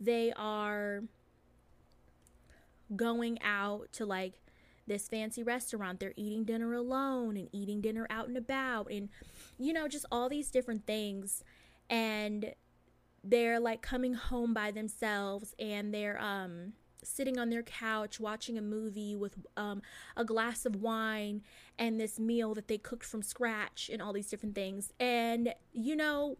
they 0.00 0.32
are 0.34 1.02
going 2.96 3.38
out 3.42 3.92
to 3.92 4.06
like 4.06 4.40
this 4.86 5.06
fancy 5.06 5.42
restaurant. 5.42 6.00
They're 6.00 6.14
eating 6.16 6.44
dinner 6.44 6.72
alone 6.72 7.36
and 7.36 7.50
eating 7.52 7.82
dinner 7.82 8.06
out 8.08 8.28
and 8.28 8.36
about, 8.38 8.90
and 8.90 9.10
you 9.58 9.74
know, 9.74 9.88
just 9.88 10.06
all 10.10 10.30
these 10.30 10.50
different 10.50 10.86
things. 10.86 11.44
And 11.90 12.54
they're 13.22 13.60
like 13.60 13.82
coming 13.82 14.14
home 14.14 14.54
by 14.54 14.70
themselves 14.70 15.54
and 15.58 15.92
they're, 15.92 16.18
um, 16.18 16.72
sitting 17.04 17.38
on 17.38 17.50
their 17.50 17.62
couch 17.62 18.18
watching 18.18 18.58
a 18.58 18.62
movie 18.62 19.14
with 19.14 19.34
um, 19.56 19.82
a 20.16 20.24
glass 20.24 20.64
of 20.66 20.76
wine 20.76 21.42
and 21.78 22.00
this 22.00 22.18
meal 22.18 22.54
that 22.54 22.68
they 22.68 22.78
cooked 22.78 23.04
from 23.04 23.22
scratch 23.22 23.90
and 23.92 24.02
all 24.02 24.12
these 24.12 24.28
different 24.28 24.54
things. 24.54 24.92
And, 24.98 25.54
you 25.72 25.96
know, 25.96 26.38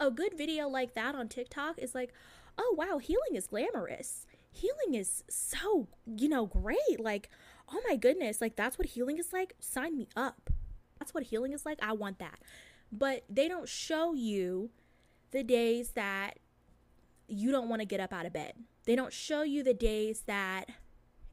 a 0.00 0.10
good 0.10 0.36
video 0.36 0.68
like 0.68 0.94
that 0.94 1.14
on 1.14 1.28
TikTok 1.28 1.78
is 1.78 1.94
like, 1.94 2.12
oh, 2.58 2.74
wow, 2.76 2.98
healing 2.98 3.34
is 3.34 3.46
glamorous. 3.46 4.26
Healing 4.50 4.94
is 4.94 5.22
so, 5.28 5.88
you 6.06 6.28
know, 6.28 6.46
great. 6.46 6.98
Like, 6.98 7.28
oh 7.72 7.80
my 7.88 7.96
goodness, 7.96 8.40
like 8.40 8.56
that's 8.56 8.78
what 8.78 8.88
healing 8.88 9.18
is 9.18 9.32
like. 9.32 9.54
Sign 9.60 9.96
me 9.96 10.08
up. 10.16 10.50
That's 10.98 11.12
what 11.12 11.24
healing 11.24 11.52
is 11.52 11.66
like. 11.66 11.78
I 11.82 11.92
want 11.92 12.18
that. 12.18 12.38
But 12.90 13.24
they 13.28 13.48
don't 13.48 13.68
show 13.68 14.14
you 14.14 14.70
the 15.32 15.42
days 15.42 15.90
that 15.90 16.38
you 17.28 17.50
don't 17.50 17.68
want 17.68 17.80
to 17.80 17.86
get 17.86 18.00
up 18.00 18.12
out 18.12 18.26
of 18.26 18.32
bed. 18.32 18.54
They 18.86 18.96
don't 18.96 19.12
show 19.12 19.42
you 19.42 19.62
the 19.62 19.74
days 19.74 20.22
that 20.26 20.70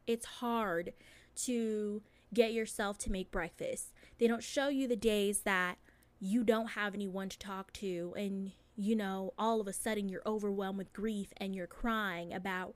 it's 0.06 0.26
hard 0.26 0.94
to 1.36 2.02
get 2.34 2.52
yourself 2.52 2.98
to 3.00 3.12
make 3.12 3.32
breakfast. 3.32 3.94
They 4.18 4.28
don't 4.28 4.44
show 4.44 4.68
you 4.68 4.88
the 4.88 4.96
days 4.96 5.42
that 5.42 5.78
you 6.20 6.44
don't 6.44 6.72
have 6.72 6.94
anyone 6.94 7.30
to 7.30 7.38
talk 7.38 7.72
to 7.74 8.14
and 8.18 8.52
you 8.76 8.96
know 8.96 9.34
all 9.38 9.62
of 9.62 9.68
a 9.68 9.74
sudden 9.74 10.10
you're 10.10 10.22
overwhelmed 10.26 10.78
with 10.78 10.94
grief 10.94 11.34
and 11.38 11.54
you're 11.54 11.68
crying 11.68 12.34
about 12.34 12.74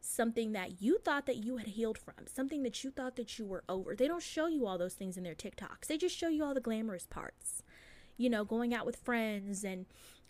something 0.00 0.52
that 0.52 0.82
you 0.82 0.98
thought 0.98 1.26
that 1.26 1.36
you 1.36 1.56
had 1.56 1.68
healed 1.68 1.98
from, 1.98 2.26
something 2.26 2.62
that 2.62 2.84
you 2.84 2.90
thought 2.90 3.16
that 3.16 3.38
you 3.38 3.46
were 3.46 3.64
over. 3.68 3.94
They 3.94 4.08
don't 4.08 4.22
show 4.22 4.46
you 4.46 4.66
all 4.66 4.78
those 4.78 4.94
things 4.94 5.16
in 5.16 5.24
their 5.24 5.34
TikToks. 5.34 5.86
They 5.86 5.96
just 5.96 6.16
show 6.16 6.28
you 6.28 6.44
all 6.44 6.54
the 6.54 6.60
glamorous 6.60 7.06
parts. 7.06 7.62
You 8.16 8.30
know, 8.30 8.44
going 8.44 8.74
out 8.74 8.86
with 8.86 8.96
friends 8.96 9.64
and 9.64 9.86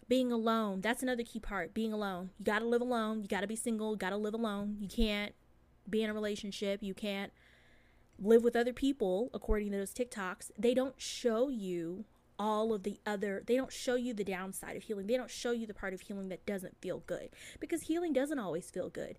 being 0.08 0.32
alone. 0.32 0.80
That's 0.80 1.02
another 1.02 1.22
key 1.22 1.40
part. 1.40 1.74
Being 1.74 1.92
alone. 1.92 2.30
You 2.38 2.44
got 2.44 2.60
to 2.60 2.64
live 2.64 2.80
alone. 2.80 3.22
You 3.22 3.28
got 3.28 3.42
to 3.42 3.46
be 3.46 3.56
single. 3.56 3.96
Got 3.96 4.10
to 4.10 4.16
live 4.16 4.34
alone. 4.34 4.76
You 4.80 4.88
can't 4.88 5.34
be 5.88 6.02
in 6.02 6.10
a 6.10 6.14
relationship. 6.14 6.82
You 6.82 6.94
can't 6.94 7.32
live 8.18 8.42
with 8.42 8.56
other 8.56 8.72
people, 8.72 9.30
according 9.32 9.70
to 9.72 9.78
those 9.78 9.92
TikToks. 9.92 10.50
They 10.58 10.74
don't 10.74 11.00
show 11.00 11.48
you 11.48 12.04
all 12.38 12.72
of 12.72 12.84
the 12.84 13.00
other, 13.04 13.42
they 13.46 13.56
don't 13.56 13.72
show 13.72 13.96
you 13.96 14.14
the 14.14 14.22
downside 14.24 14.76
of 14.76 14.84
healing. 14.84 15.08
They 15.08 15.16
don't 15.16 15.30
show 15.30 15.50
you 15.50 15.66
the 15.66 15.74
part 15.74 15.92
of 15.92 16.02
healing 16.02 16.28
that 16.28 16.46
doesn't 16.46 16.80
feel 16.80 17.02
good 17.06 17.30
because 17.58 17.82
healing 17.82 18.12
doesn't 18.12 18.38
always 18.38 18.70
feel 18.70 18.88
good 18.88 19.16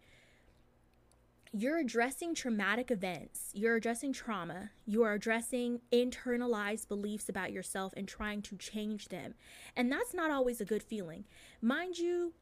you're 1.51 1.79
addressing 1.79 2.35
traumatic 2.35 2.91
events, 2.91 3.49
you're 3.53 3.75
addressing 3.75 4.13
trauma, 4.13 4.69
you 4.85 5.03
are 5.03 5.13
addressing 5.13 5.81
internalized 5.91 6.87
beliefs 6.87 7.27
about 7.27 7.51
yourself 7.51 7.91
and 7.97 8.07
trying 8.07 8.41
to 8.43 8.55
change 8.55 9.07
them. 9.07 9.33
And 9.75 9.91
that's 9.91 10.13
not 10.13 10.29
always 10.29 10.61
a 10.61 10.65
good 10.65 10.83
feeling. 10.83 11.25
Mind 11.59 11.97
you, 11.97 12.33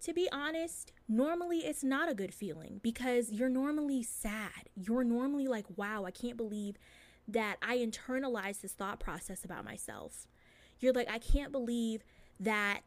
to 0.00 0.14
be 0.14 0.28
honest, 0.32 0.92
normally 1.08 1.58
it's 1.58 1.84
not 1.84 2.10
a 2.10 2.14
good 2.14 2.32
feeling 2.32 2.80
because 2.82 3.30
you're 3.30 3.50
normally 3.50 4.02
sad. 4.02 4.70
You're 4.74 5.04
normally 5.04 5.46
like, 5.46 5.66
wow, 5.76 6.04
I 6.04 6.10
can't 6.10 6.36
believe 6.36 6.76
that 7.28 7.56
I 7.62 7.78
internalized 7.78 8.62
this 8.62 8.72
thought 8.72 8.98
process 8.98 9.44
about 9.44 9.64
myself. 9.64 10.26
You're 10.80 10.92
like, 10.92 11.10
I 11.10 11.18
can't 11.18 11.52
believe 11.52 12.02
that 12.40 12.80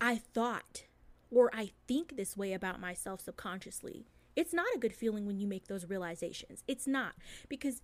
I 0.00 0.16
thought 0.16 0.84
or 1.30 1.50
I 1.52 1.70
think 1.86 2.16
this 2.16 2.36
way 2.36 2.52
about 2.52 2.80
myself 2.80 3.20
subconsciously. 3.20 4.06
It's 4.36 4.52
not 4.52 4.66
a 4.74 4.78
good 4.78 4.94
feeling 4.94 5.26
when 5.26 5.38
you 5.38 5.46
make 5.46 5.66
those 5.66 5.86
realizations. 5.86 6.62
It's 6.68 6.86
not 6.86 7.14
because 7.48 7.80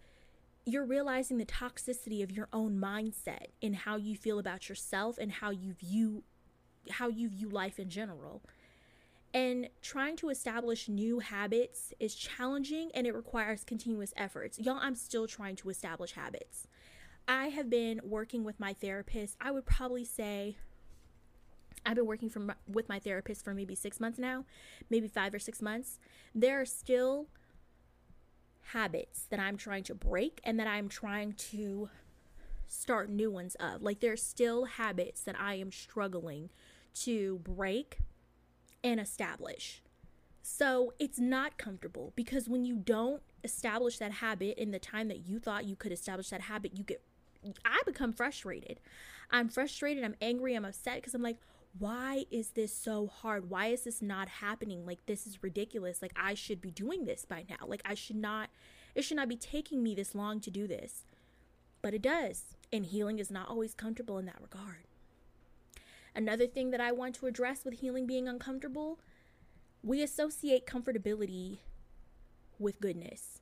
you're 0.64 0.84
realizing 0.84 1.38
the 1.38 1.46
toxicity 1.46 2.22
of 2.22 2.30
your 2.30 2.48
own 2.52 2.78
mindset 2.78 3.46
and 3.62 3.74
how 3.74 3.96
you 3.96 4.14
feel 4.14 4.38
about 4.38 4.68
yourself 4.68 5.18
and 5.18 5.32
how 5.32 5.50
you 5.50 5.72
view 5.72 6.22
how 6.90 7.08
you 7.08 7.28
view 7.28 7.48
life 7.48 7.78
in 7.78 7.88
general. 7.88 8.42
And 9.34 9.68
trying 9.80 10.16
to 10.16 10.28
establish 10.28 10.88
new 10.88 11.20
habits 11.20 11.94
is 11.98 12.14
challenging 12.14 12.90
and 12.92 13.06
it 13.06 13.14
requires 13.14 13.64
continuous 13.64 14.12
efforts. 14.16 14.58
Y'all, 14.58 14.78
I'm 14.80 14.96
still 14.96 15.26
trying 15.26 15.56
to 15.56 15.70
establish 15.70 16.12
habits. 16.12 16.66
I 17.26 17.48
have 17.48 17.70
been 17.70 18.00
working 18.04 18.44
with 18.44 18.60
my 18.60 18.72
therapist, 18.72 19.36
I 19.40 19.52
would 19.52 19.64
probably 19.64 20.04
say 20.04 20.56
I've 21.84 21.96
been 21.96 22.06
working 22.06 22.30
from 22.30 22.52
with 22.66 22.88
my 22.88 22.98
therapist 22.98 23.44
for 23.44 23.54
maybe 23.54 23.74
6 23.74 24.00
months 24.00 24.18
now, 24.18 24.44
maybe 24.88 25.08
5 25.08 25.34
or 25.34 25.38
6 25.38 25.62
months. 25.62 25.98
There 26.34 26.60
are 26.60 26.64
still 26.64 27.26
habits 28.66 29.26
that 29.30 29.40
I'm 29.40 29.56
trying 29.56 29.82
to 29.84 29.94
break 29.94 30.40
and 30.44 30.58
that 30.58 30.66
I'm 30.66 30.88
trying 30.88 31.32
to 31.32 31.90
start 32.66 33.10
new 33.10 33.30
ones 33.30 33.54
of. 33.56 33.82
Like 33.82 34.00
there's 34.00 34.22
still 34.22 34.64
habits 34.64 35.22
that 35.22 35.38
I 35.38 35.54
am 35.54 35.72
struggling 35.72 36.50
to 37.00 37.38
break 37.40 37.98
and 38.84 39.00
establish. 39.00 39.82
So 40.40 40.92
it's 40.98 41.18
not 41.18 41.58
comfortable 41.58 42.12
because 42.16 42.48
when 42.48 42.64
you 42.64 42.76
don't 42.76 43.22
establish 43.44 43.98
that 43.98 44.12
habit 44.12 44.58
in 44.58 44.70
the 44.70 44.78
time 44.78 45.08
that 45.08 45.26
you 45.26 45.38
thought 45.38 45.64
you 45.64 45.76
could 45.76 45.92
establish 45.92 46.30
that 46.30 46.42
habit, 46.42 46.76
you 46.76 46.84
get 46.84 47.02
I 47.64 47.80
become 47.84 48.12
frustrated. 48.12 48.80
I'm 49.30 49.48
frustrated, 49.48 50.04
I'm 50.04 50.14
angry, 50.20 50.54
I'm 50.54 50.64
upset 50.64 50.96
because 50.96 51.14
I'm 51.14 51.22
like, 51.22 51.38
why 51.78 52.26
is 52.30 52.50
this 52.50 52.72
so 52.74 53.06
hard? 53.06 53.48
Why 53.48 53.66
is 53.66 53.84
this 53.84 54.02
not 54.02 54.28
happening? 54.28 54.84
Like 54.84 55.06
this 55.06 55.26
is 55.26 55.42
ridiculous. 55.42 56.02
Like 56.02 56.12
I 56.16 56.34
should 56.34 56.60
be 56.60 56.70
doing 56.70 57.04
this 57.04 57.24
by 57.24 57.44
now. 57.48 57.66
Like 57.66 57.82
I 57.84 57.94
should 57.94 58.16
not 58.16 58.50
it 58.94 59.02
should 59.02 59.16
not 59.16 59.28
be 59.28 59.36
taking 59.36 59.82
me 59.82 59.94
this 59.94 60.14
long 60.14 60.40
to 60.40 60.50
do 60.50 60.66
this. 60.66 61.04
But 61.80 61.94
it 61.94 62.02
does. 62.02 62.56
And 62.72 62.86
healing 62.86 63.18
is 63.18 63.30
not 63.30 63.48
always 63.48 63.74
comfortable 63.74 64.18
in 64.18 64.26
that 64.26 64.40
regard. 64.40 64.84
Another 66.14 66.46
thing 66.46 66.70
that 66.70 66.80
I 66.80 66.92
want 66.92 67.14
to 67.16 67.26
address 67.26 67.64
with 67.64 67.80
healing 67.80 68.06
being 68.06 68.28
uncomfortable, 68.28 69.00
we 69.82 70.02
associate 70.02 70.66
comfortability 70.66 71.60
with 72.58 72.80
goodness. 72.80 73.40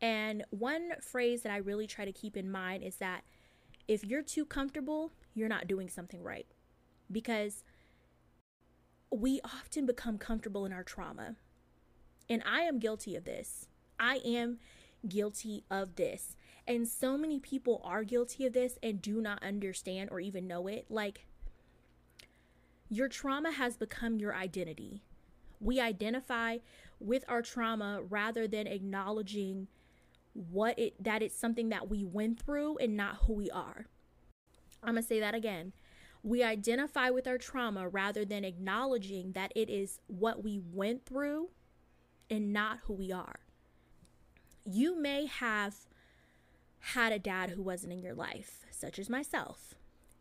And 0.00 0.44
one 0.50 0.92
phrase 1.00 1.42
that 1.42 1.52
I 1.52 1.56
really 1.56 1.88
try 1.88 2.04
to 2.04 2.12
keep 2.12 2.36
in 2.36 2.50
mind 2.50 2.84
is 2.84 2.96
that 2.96 3.24
if 3.88 4.04
you're 4.04 4.22
too 4.22 4.44
comfortable, 4.44 5.10
you're 5.34 5.48
not 5.48 5.66
doing 5.66 5.88
something 5.88 6.22
right 6.22 6.46
because 7.10 7.64
we 9.10 9.40
often 9.44 9.86
become 9.86 10.18
comfortable 10.18 10.64
in 10.66 10.72
our 10.72 10.84
trauma. 10.84 11.36
And 12.28 12.42
I 12.44 12.62
am 12.62 12.78
guilty 12.78 13.14
of 13.16 13.24
this. 13.24 13.68
I 13.98 14.16
am 14.24 14.58
guilty 15.08 15.64
of 15.70 15.96
this. 15.96 16.36
And 16.66 16.88
so 16.88 17.16
many 17.16 17.38
people 17.38 17.80
are 17.84 18.02
guilty 18.02 18.46
of 18.46 18.52
this 18.52 18.78
and 18.82 19.00
do 19.00 19.20
not 19.20 19.42
understand 19.42 20.10
or 20.10 20.18
even 20.18 20.46
know 20.48 20.66
it. 20.66 20.86
Like, 20.88 21.26
your 22.88 23.08
trauma 23.08 23.52
has 23.52 23.76
become 23.76 24.18
your 24.18 24.34
identity. 24.34 25.02
We 25.60 25.80
identify 25.80 26.58
with 26.98 27.24
our 27.28 27.42
trauma 27.42 28.02
rather 28.02 28.46
than 28.48 28.66
acknowledging 28.66 29.68
what 30.32 30.78
it 30.78 31.02
that 31.02 31.22
it's 31.22 31.38
something 31.38 31.70
that 31.70 31.88
we 31.88 32.04
went 32.04 32.40
through 32.40 32.76
and 32.78 32.96
not 32.96 33.16
who 33.26 33.32
we 33.32 33.50
are. 33.50 33.86
I'm 34.82 34.94
going 34.94 35.02
to 35.02 35.08
say 35.08 35.20
that 35.20 35.34
again. 35.34 35.72
We 36.26 36.42
identify 36.42 37.10
with 37.10 37.28
our 37.28 37.38
trauma 37.38 37.88
rather 37.88 38.24
than 38.24 38.44
acknowledging 38.44 39.30
that 39.32 39.52
it 39.54 39.70
is 39.70 40.00
what 40.08 40.42
we 40.42 40.60
went 40.72 41.06
through 41.06 41.50
and 42.28 42.52
not 42.52 42.80
who 42.82 42.94
we 42.94 43.12
are. 43.12 43.38
You 44.64 45.00
may 45.00 45.26
have 45.26 45.76
had 46.80 47.12
a 47.12 47.20
dad 47.20 47.50
who 47.50 47.62
wasn't 47.62 47.92
in 47.92 48.02
your 48.02 48.12
life, 48.12 48.64
such 48.72 48.98
as 48.98 49.08
myself. 49.08 49.76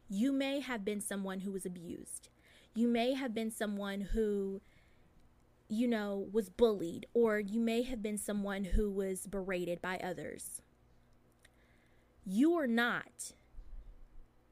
You 0.08 0.32
may 0.32 0.60
have 0.60 0.86
been 0.86 1.02
someone 1.02 1.40
who 1.40 1.52
was 1.52 1.66
abused. 1.66 2.30
You 2.76 2.88
may 2.88 3.14
have 3.14 3.34
been 3.34 3.50
someone 3.50 4.02
who 4.02 4.62
you 5.68 5.88
know, 5.88 6.28
was 6.32 6.50
bullied, 6.50 7.08
or 7.16 7.40
you 7.40 7.60
may 7.60 7.82
have 7.82 8.04
been 8.04 8.18
someone 8.18 8.64
who 8.64 8.92
was 8.92 9.26
berated 9.26 9.82
by 9.82 9.98
others. 9.98 10.62
You 12.24 12.54
are 12.54 12.68
not. 12.68 13.34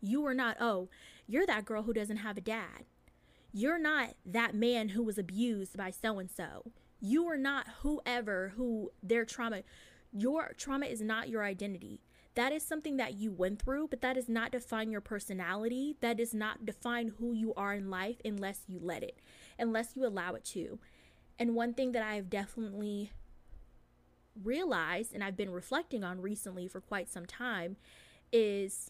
You 0.01 0.25
are 0.25 0.33
not, 0.33 0.57
oh, 0.59 0.89
you're 1.27 1.45
that 1.45 1.65
girl 1.65 1.83
who 1.83 1.93
doesn't 1.93 2.17
have 2.17 2.37
a 2.37 2.41
dad. 2.41 2.85
You're 3.51 3.79
not 3.79 4.15
that 4.25 4.55
man 4.55 4.89
who 4.89 5.03
was 5.03 5.17
abused 5.17 5.77
by 5.77 5.91
so 5.91 6.19
and 6.19 6.29
so. 6.29 6.71
You 6.99 7.27
are 7.27 7.37
not 7.37 7.67
whoever 7.81 8.53
who 8.55 8.91
their 9.01 9.25
trauma, 9.25 9.63
your 10.11 10.53
trauma 10.57 10.85
is 10.85 11.01
not 11.01 11.29
your 11.29 11.43
identity. 11.43 12.01
That 12.35 12.51
is 12.51 12.63
something 12.63 12.97
that 12.97 13.13
you 13.13 13.31
went 13.31 13.61
through, 13.61 13.89
but 13.89 14.01
that 14.01 14.13
does 14.13 14.27
not 14.27 14.51
define 14.51 14.89
your 14.89 15.01
personality. 15.01 15.97
That 16.01 16.17
does 16.17 16.33
not 16.33 16.65
define 16.65 17.13
who 17.19 17.33
you 17.33 17.53
are 17.55 17.75
in 17.75 17.91
life 17.91 18.17
unless 18.25 18.61
you 18.67 18.79
let 18.81 19.03
it, 19.03 19.19
unless 19.59 19.95
you 19.95 20.05
allow 20.05 20.33
it 20.33 20.43
to. 20.45 20.79
And 21.37 21.53
one 21.53 21.73
thing 21.73 21.91
that 21.91 22.01
I 22.01 22.15
have 22.15 22.29
definitely 22.29 23.11
realized 24.41 25.13
and 25.13 25.23
I've 25.23 25.37
been 25.37 25.51
reflecting 25.51 26.03
on 26.03 26.21
recently 26.21 26.67
for 26.67 26.81
quite 26.81 27.11
some 27.11 27.27
time 27.27 27.77
is 28.31 28.89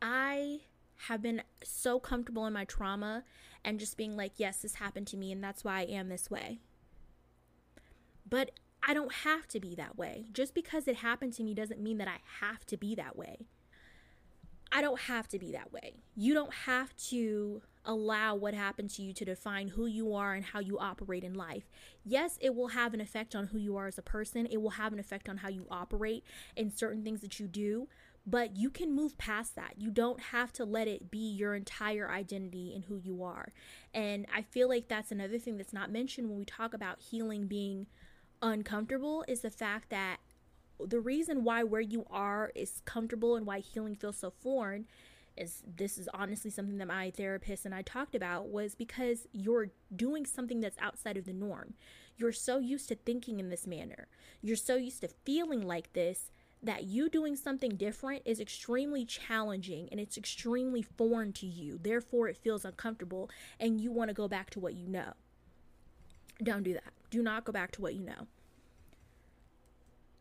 I 0.00 0.60
have 1.08 1.22
been 1.22 1.42
so 1.62 1.98
comfortable 1.98 2.46
in 2.46 2.52
my 2.52 2.64
trauma 2.64 3.24
and 3.64 3.78
just 3.78 3.96
being 3.96 4.16
like, 4.16 4.32
yes, 4.36 4.58
this 4.58 4.76
happened 4.76 5.06
to 5.08 5.16
me 5.16 5.32
and 5.32 5.42
that's 5.42 5.64
why 5.64 5.80
I 5.80 5.84
am 5.84 6.08
this 6.08 6.30
way. 6.30 6.60
But 8.28 8.52
I 8.82 8.94
don't 8.94 9.12
have 9.12 9.48
to 9.48 9.60
be 9.60 9.74
that 9.74 9.96
way. 9.96 10.26
Just 10.32 10.54
because 10.54 10.86
it 10.86 10.96
happened 10.96 11.32
to 11.34 11.42
me 11.42 11.54
doesn't 11.54 11.80
mean 11.80 11.98
that 11.98 12.08
I 12.08 12.18
have 12.40 12.64
to 12.66 12.76
be 12.76 12.94
that 12.94 13.16
way. 13.16 13.46
I 14.72 14.82
don't 14.82 15.00
have 15.02 15.28
to 15.28 15.38
be 15.38 15.52
that 15.52 15.72
way. 15.72 15.94
You 16.16 16.34
don't 16.34 16.52
have 16.52 16.94
to 17.08 17.62
allow 17.84 18.34
what 18.34 18.52
happened 18.52 18.90
to 18.90 19.02
you 19.02 19.12
to 19.12 19.24
define 19.24 19.68
who 19.68 19.86
you 19.86 20.12
are 20.14 20.34
and 20.34 20.44
how 20.44 20.58
you 20.58 20.78
operate 20.78 21.24
in 21.24 21.34
life. 21.34 21.70
Yes, 22.04 22.36
it 22.40 22.54
will 22.54 22.68
have 22.68 22.92
an 22.92 23.00
effect 23.00 23.34
on 23.34 23.46
who 23.46 23.58
you 23.58 23.76
are 23.76 23.86
as 23.86 23.96
a 23.96 24.02
person, 24.02 24.46
it 24.46 24.60
will 24.60 24.70
have 24.70 24.92
an 24.92 24.98
effect 24.98 25.28
on 25.28 25.38
how 25.38 25.48
you 25.48 25.66
operate 25.70 26.24
in 26.56 26.74
certain 26.74 27.04
things 27.04 27.20
that 27.20 27.38
you 27.38 27.46
do, 27.46 27.88
but 28.26 28.56
you 28.56 28.70
can 28.70 28.94
move 28.94 29.16
past 29.18 29.54
that. 29.54 29.74
You 29.78 29.90
don't 29.90 30.20
have 30.20 30.52
to 30.54 30.64
let 30.64 30.88
it 30.88 31.10
be 31.10 31.30
your 31.30 31.54
entire 31.54 32.10
identity 32.10 32.72
and 32.74 32.84
who 32.84 32.96
you 32.96 33.22
are. 33.22 33.52
And 33.94 34.26
I 34.34 34.42
feel 34.42 34.68
like 34.68 34.88
that's 34.88 35.12
another 35.12 35.38
thing 35.38 35.56
that's 35.56 35.72
not 35.72 35.92
mentioned 35.92 36.28
when 36.28 36.38
we 36.38 36.44
talk 36.44 36.74
about 36.74 37.00
healing 37.00 37.46
being 37.46 37.86
uncomfortable 38.42 39.24
is 39.28 39.40
the 39.40 39.50
fact 39.50 39.90
that 39.90 40.18
the 40.84 41.00
reason 41.00 41.44
why 41.44 41.62
where 41.62 41.80
you 41.80 42.04
are 42.10 42.50
is 42.54 42.82
comfortable 42.84 43.36
and 43.36 43.46
why 43.46 43.60
healing 43.60 43.94
feels 43.94 44.18
so 44.18 44.30
foreign 44.30 44.86
is 45.36 45.62
this 45.76 45.98
is 45.98 46.08
honestly 46.12 46.50
something 46.50 46.78
that 46.78 46.88
my 46.88 47.10
therapist 47.10 47.64
and 47.64 47.74
I 47.74 47.82
talked 47.82 48.14
about 48.14 48.48
was 48.48 48.74
because 48.74 49.26
you're 49.32 49.68
doing 49.94 50.26
something 50.26 50.60
that's 50.60 50.78
outside 50.78 51.16
of 51.16 51.26
the 51.26 51.32
norm. 51.32 51.74
You're 52.16 52.32
so 52.32 52.58
used 52.58 52.88
to 52.88 52.94
thinking 52.94 53.38
in 53.38 53.50
this 53.50 53.66
manner. 53.66 54.08
You're 54.42 54.56
so 54.56 54.76
used 54.76 55.02
to 55.02 55.08
feeling 55.24 55.60
like 55.60 55.92
this 55.92 56.30
that 56.62 56.84
you 56.84 57.08
doing 57.08 57.36
something 57.36 57.76
different 57.76 58.22
is 58.24 58.40
extremely 58.40 59.04
challenging 59.04 59.88
and 59.90 60.00
it's 60.00 60.16
extremely 60.16 60.82
foreign 60.82 61.32
to 61.34 61.46
you. 61.46 61.78
Therefore, 61.80 62.28
it 62.28 62.36
feels 62.36 62.64
uncomfortable 62.64 63.30
and 63.60 63.80
you 63.80 63.92
want 63.92 64.08
to 64.08 64.14
go 64.14 64.26
back 64.26 64.50
to 64.50 64.60
what 64.60 64.74
you 64.74 64.88
know. 64.88 65.12
Don't 66.42 66.62
do 66.62 66.74
that. 66.74 66.92
Do 67.10 67.22
not 67.22 67.44
go 67.44 67.52
back 67.52 67.72
to 67.72 67.82
what 67.82 67.94
you 67.94 68.02
know. 68.02 68.26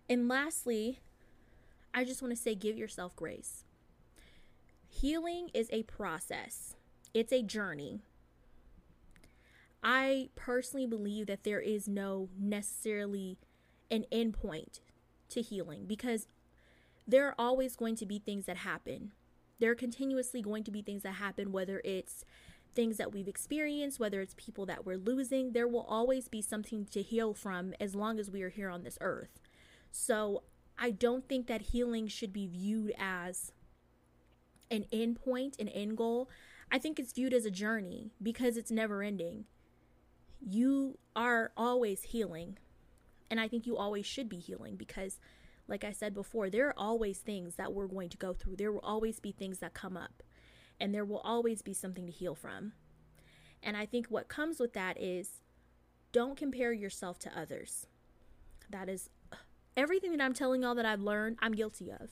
And 0.09 0.27
lastly, 0.27 0.99
I 1.93 2.03
just 2.03 2.21
want 2.21 2.35
to 2.35 2.41
say 2.41 2.53
give 2.53 2.77
yourself 2.77 3.15
grace. 3.15 3.63
Healing 4.87 5.49
is 5.53 5.69
a 5.71 5.83
process, 5.83 6.75
it's 7.13 7.33
a 7.33 7.41
journey. 7.41 8.01
I 9.83 10.29
personally 10.35 10.87
believe 10.87 11.27
that 11.27 11.43
there 11.43 11.59
is 11.59 11.87
no 11.87 12.29
necessarily 12.39 13.37
an 13.91 14.05
endpoint 14.11 14.79
to 15.29 15.41
healing 15.41 15.85
because 15.85 16.27
there 17.07 17.27
are 17.27 17.35
always 17.37 17.75
going 17.75 17.95
to 17.97 18.05
be 18.05 18.19
things 18.19 18.45
that 18.45 18.57
happen. 18.57 19.11
There 19.59 19.71
are 19.71 19.75
continuously 19.75 20.41
going 20.41 20.63
to 20.65 20.71
be 20.71 20.81
things 20.81 21.03
that 21.03 21.13
happen, 21.13 21.51
whether 21.51 21.81
it's 21.83 22.25
things 22.73 22.97
that 22.97 23.13
we've 23.13 23.27
experienced, 23.27 23.99
whether 23.99 24.21
it's 24.21 24.35
people 24.37 24.65
that 24.65 24.85
we're 24.85 24.97
losing, 24.97 25.53
there 25.53 25.67
will 25.67 25.85
always 25.87 26.27
be 26.27 26.41
something 26.41 26.85
to 26.91 27.01
heal 27.01 27.33
from 27.33 27.73
as 27.79 27.95
long 27.95 28.19
as 28.19 28.29
we 28.29 28.43
are 28.43 28.49
here 28.49 28.69
on 28.69 28.83
this 28.83 28.97
earth. 29.01 29.39
So 29.91 30.43
I 30.77 30.91
don't 30.91 31.27
think 31.27 31.47
that 31.47 31.61
healing 31.61 32.07
should 32.07 32.33
be 32.33 32.47
viewed 32.47 32.93
as 32.99 33.53
an 34.69 34.85
end 34.91 35.21
point, 35.23 35.55
an 35.57 35.69
end 35.69 35.95
goal. 35.95 36.29
I 36.71 36.79
think 36.79 36.99
it's 36.99 37.13
viewed 37.13 37.33
as 37.33 37.45
a 37.45 37.51
journey 37.51 38.11
because 38.21 38.57
it's 38.57 38.71
never 38.71 39.01
ending. 39.01 39.45
You 40.41 40.97
are 41.15 41.51
always 41.55 42.03
healing. 42.03 42.57
And 43.29 43.39
I 43.39 43.47
think 43.47 43.65
you 43.65 43.77
always 43.77 44.05
should 44.05 44.29
be 44.29 44.39
healing 44.39 44.75
because, 44.75 45.19
like 45.67 45.83
I 45.83 45.91
said 45.91 46.13
before, 46.13 46.49
there 46.49 46.67
are 46.67 46.77
always 46.77 47.19
things 47.19 47.55
that 47.55 47.73
we're 47.73 47.87
going 47.87 48.09
to 48.09 48.17
go 48.17 48.33
through. 48.33 48.57
There 48.57 48.71
will 48.71 48.79
always 48.79 49.19
be 49.19 49.31
things 49.31 49.59
that 49.59 49.73
come 49.73 49.97
up 49.97 50.23
and 50.79 50.93
there 50.93 51.05
will 51.05 51.19
always 51.19 51.61
be 51.61 51.73
something 51.73 52.05
to 52.05 52.11
heal 52.11 52.35
from. 52.35 52.73
And 53.63 53.75
I 53.75 53.85
think 53.85 54.07
what 54.07 54.27
comes 54.27 54.59
with 54.59 54.73
that 54.73 55.01
is 55.01 55.41
don't 56.11 56.37
compare 56.37 56.71
yourself 56.71 57.19
to 57.19 57.39
others. 57.39 57.87
That 58.69 58.89
is 58.89 59.09
uh, 59.31 59.37
everything 59.75 60.11
that 60.11 60.21
I'm 60.21 60.33
telling 60.33 60.61
y'all 60.61 60.75
that 60.75 60.85
I've 60.85 61.01
learned, 61.01 61.37
I'm 61.41 61.53
guilty 61.53 61.91
of. 61.91 62.11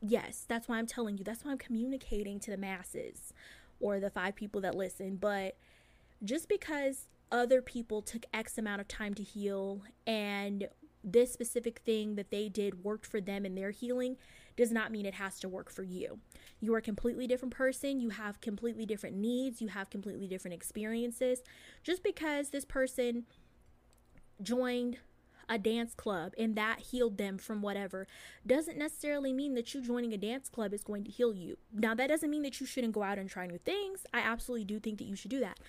Yes, 0.00 0.44
that's 0.46 0.68
why 0.68 0.78
I'm 0.78 0.86
telling 0.86 1.18
you. 1.18 1.24
That's 1.24 1.44
why 1.44 1.50
I'm 1.50 1.58
communicating 1.58 2.38
to 2.40 2.50
the 2.50 2.56
masses 2.56 3.32
or 3.80 3.98
the 3.98 4.10
five 4.10 4.36
people 4.36 4.60
that 4.60 4.74
listen. 4.74 5.16
But 5.16 5.56
just 6.22 6.48
because 6.48 7.08
other 7.30 7.60
people 7.60 8.02
took 8.02 8.24
X 8.32 8.58
amount 8.58 8.80
of 8.80 8.88
time 8.88 9.14
to 9.14 9.22
heal 9.22 9.82
and 10.06 10.68
this 11.02 11.32
specific 11.32 11.80
thing 11.80 12.16
that 12.16 12.30
they 12.30 12.48
did 12.48 12.82
worked 12.82 13.06
for 13.06 13.20
them 13.20 13.46
in 13.46 13.54
their 13.54 13.70
healing 13.70 14.16
does 14.56 14.72
not 14.72 14.90
mean 14.90 15.06
it 15.06 15.14
has 15.14 15.38
to 15.38 15.48
work 15.48 15.70
for 15.70 15.84
you. 15.84 16.18
You 16.60 16.74
are 16.74 16.78
a 16.78 16.82
completely 16.82 17.26
different 17.26 17.54
person. 17.54 18.00
You 18.00 18.10
have 18.10 18.40
completely 18.40 18.86
different 18.86 19.16
needs. 19.16 19.60
You 19.60 19.68
have 19.68 19.88
completely 19.88 20.26
different 20.26 20.54
experiences. 20.54 21.42
Just 21.84 22.02
because 22.02 22.50
this 22.50 22.64
person 22.64 23.24
joined 24.42 24.98
a 25.48 25.58
dance 25.58 25.94
club 25.94 26.32
and 26.36 26.56
that 26.56 26.80
healed 26.80 27.18
them 27.18 27.38
from 27.38 27.62
whatever 27.62 28.08
doesn't 28.44 28.76
necessarily 28.76 29.32
mean 29.32 29.54
that 29.54 29.72
you 29.72 29.80
joining 29.80 30.12
a 30.12 30.16
dance 30.16 30.48
club 30.48 30.74
is 30.74 30.82
going 30.82 31.04
to 31.04 31.10
heal 31.10 31.32
you. 31.32 31.56
Now, 31.72 31.94
that 31.94 32.08
doesn't 32.08 32.30
mean 32.30 32.42
that 32.42 32.58
you 32.60 32.66
shouldn't 32.66 32.94
go 32.94 33.04
out 33.04 33.18
and 33.18 33.30
try 33.30 33.46
new 33.46 33.58
things. 33.58 34.00
I 34.12 34.20
absolutely 34.20 34.64
do 34.64 34.80
think 34.80 34.98
that 34.98 35.04
you 35.04 35.14
should 35.14 35.30
do 35.30 35.40
that. 35.40 35.60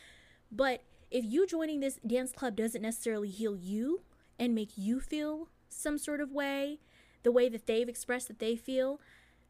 But 0.51 0.81
if 1.09 1.25
you 1.25 1.47
joining 1.47 1.79
this 1.79 1.99
dance 2.05 2.31
club 2.31 2.55
doesn't 2.55 2.81
necessarily 2.81 3.29
heal 3.29 3.55
you, 3.55 4.01
and 4.39 4.53
make 4.53 4.71
you 4.77 4.99
feel 4.99 5.49
some 5.69 5.97
sort 5.97 6.21
of 6.21 6.31
way, 6.31 6.79
the 7.23 7.31
way 7.31 7.49
that 7.49 7.65
they've 7.65 7.89
expressed 7.89 8.27
that 8.27 8.39
they 8.39 8.55
feel, 8.55 8.99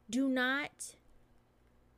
do 0.09 0.29
not 0.29 0.95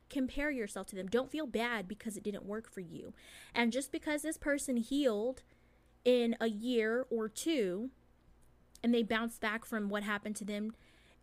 compare 0.08 0.50
yourself 0.50 0.88
to 0.88 0.96
them. 0.96 1.06
Don't 1.06 1.30
feel 1.30 1.46
bad 1.46 1.86
because 1.86 2.16
it 2.16 2.24
didn't 2.24 2.44
work 2.44 2.68
for 2.68 2.80
you. 2.80 3.14
And 3.54 3.72
just 3.72 3.92
because 3.92 4.22
this 4.22 4.36
person 4.36 4.76
healed 4.76 5.42
in 6.04 6.36
a 6.40 6.48
year 6.48 7.06
or 7.10 7.28
two 7.28 7.90
and 8.82 8.92
they 8.92 9.02
bounced 9.02 9.40
back 9.40 9.64
from 9.64 9.88
what 9.88 10.02
happened 10.02 10.34
to 10.36 10.44
them 10.44 10.72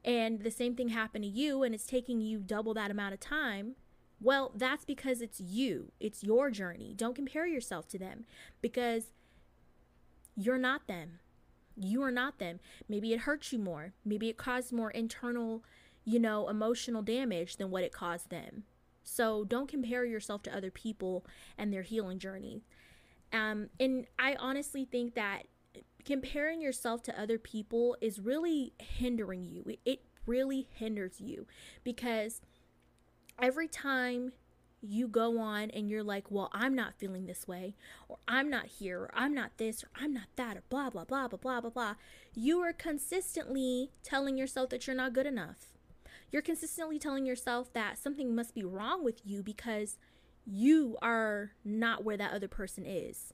and 0.06 0.43
the 0.43 0.52
same 0.52 0.76
thing 0.76 0.89
happened 0.89 1.26
to 1.26 1.30
you 1.30 1.63
and 1.63 1.76
it's 1.76 1.86
taking 1.86 2.21
you 2.21 2.39
double 2.39 2.73
that 2.76 2.91
amount 2.91 3.13
of 3.13 3.19
time, 3.19 3.76
well, 4.19 4.51
that's 4.56 4.86
because 4.86 5.21
it's 5.21 5.39
you. 5.39 5.91
It's 5.99 6.23
your 6.23 6.49
journey. 6.49 6.93
Don't 6.95 7.15
compare 7.15 7.45
yourself 7.45 7.88
to 7.89 7.99
them 7.99 8.25
because 8.62 9.12
you're 10.36 10.58
not 10.58 10.88
them. 10.88 11.19
You 11.75 12.01
are 12.01 12.12
not 12.12 12.39
them. 12.39 12.60
Maybe 12.89 13.13
it 13.13 13.21
hurt 13.21 13.51
you 13.51 13.60
more. 13.60 13.93
Maybe 14.03 14.30
it 14.30 14.38
caused 14.38 14.73
more 14.73 14.89
internal, 14.89 15.63
you 16.03 16.19
know, 16.19 16.49
emotional 16.49 17.03
damage 17.03 17.58
than 17.58 17.69
what 17.69 17.84
it 17.84 17.91
caused 17.91 18.30
them. 18.30 18.63
So 19.03 19.43
don't 19.43 19.69
compare 19.69 20.03
yourself 20.03 20.43
to 20.43 20.56
other 20.56 20.71
people 20.71 21.25
and 21.58 21.71
their 21.71 21.84
healing 21.84 22.19
journey. 22.19 22.63
Um, 23.32 23.69
and 23.80 24.08
I 24.17 24.36
honestly 24.39 24.86
think 24.86 25.13
that 25.15 25.43
comparing 26.03 26.62
yourself 26.62 27.03
to 27.03 27.21
other 27.21 27.38
people 27.38 27.97
is 28.01 28.19
really 28.19 28.73
hindering 28.80 29.45
you. 29.45 29.77
It 29.86 30.01
really 30.25 30.67
hinders 30.73 31.21
you 31.21 31.45
because 31.84 32.41
every 33.39 33.67
time 33.67 34.32
you 34.82 35.08
go 35.08 35.39
on 35.39 35.71
and 35.71 35.89
you're 35.89 36.04
like, 36.04 36.30
well, 36.30 36.50
I'm 36.54 36.76
not 36.76 36.97
feeling 36.97 37.26
this 37.26 37.47
way, 37.47 37.76
or 38.08 38.17
I'm 38.28 38.50
not 38.50 38.65
here, 38.65 39.02
or 39.02 39.12
I'm 39.13 39.34
not 39.34 39.58
this, 39.58 39.84
or 39.84 39.89
I'm 39.95 40.13
not 40.13 40.28
that, 40.36 40.58
or 40.58 40.63
blah, 40.69 40.89
blah, 40.89 41.06
blah, 41.06 41.28
blah, 41.28 41.38
blah, 41.38 41.62
blah, 41.62 41.69
blah. 41.69 41.95
You 42.34 42.60
are 42.60 42.73
consistently 42.73 43.91
telling 44.04 44.38
yourself 44.38 44.69
that 44.69 44.86
you're 44.86 44.95
not 44.95 45.13
good 45.13 45.26
enough. 45.26 45.73
You're 46.32 46.41
consistently 46.41 47.00
telling 47.00 47.26
yourself 47.26 47.73
that 47.73 47.97
something 47.97 48.36
must 48.36 48.54
be 48.54 48.63
wrong 48.63 49.04
with 49.04 49.21
you 49.26 49.41
because 49.41 49.97
you 50.45 50.97
are 51.02 51.52
not 51.63 52.04
where 52.04 52.17
that 52.17 52.34
other 52.34 52.47
person 52.47 52.86
is. 52.86 53.34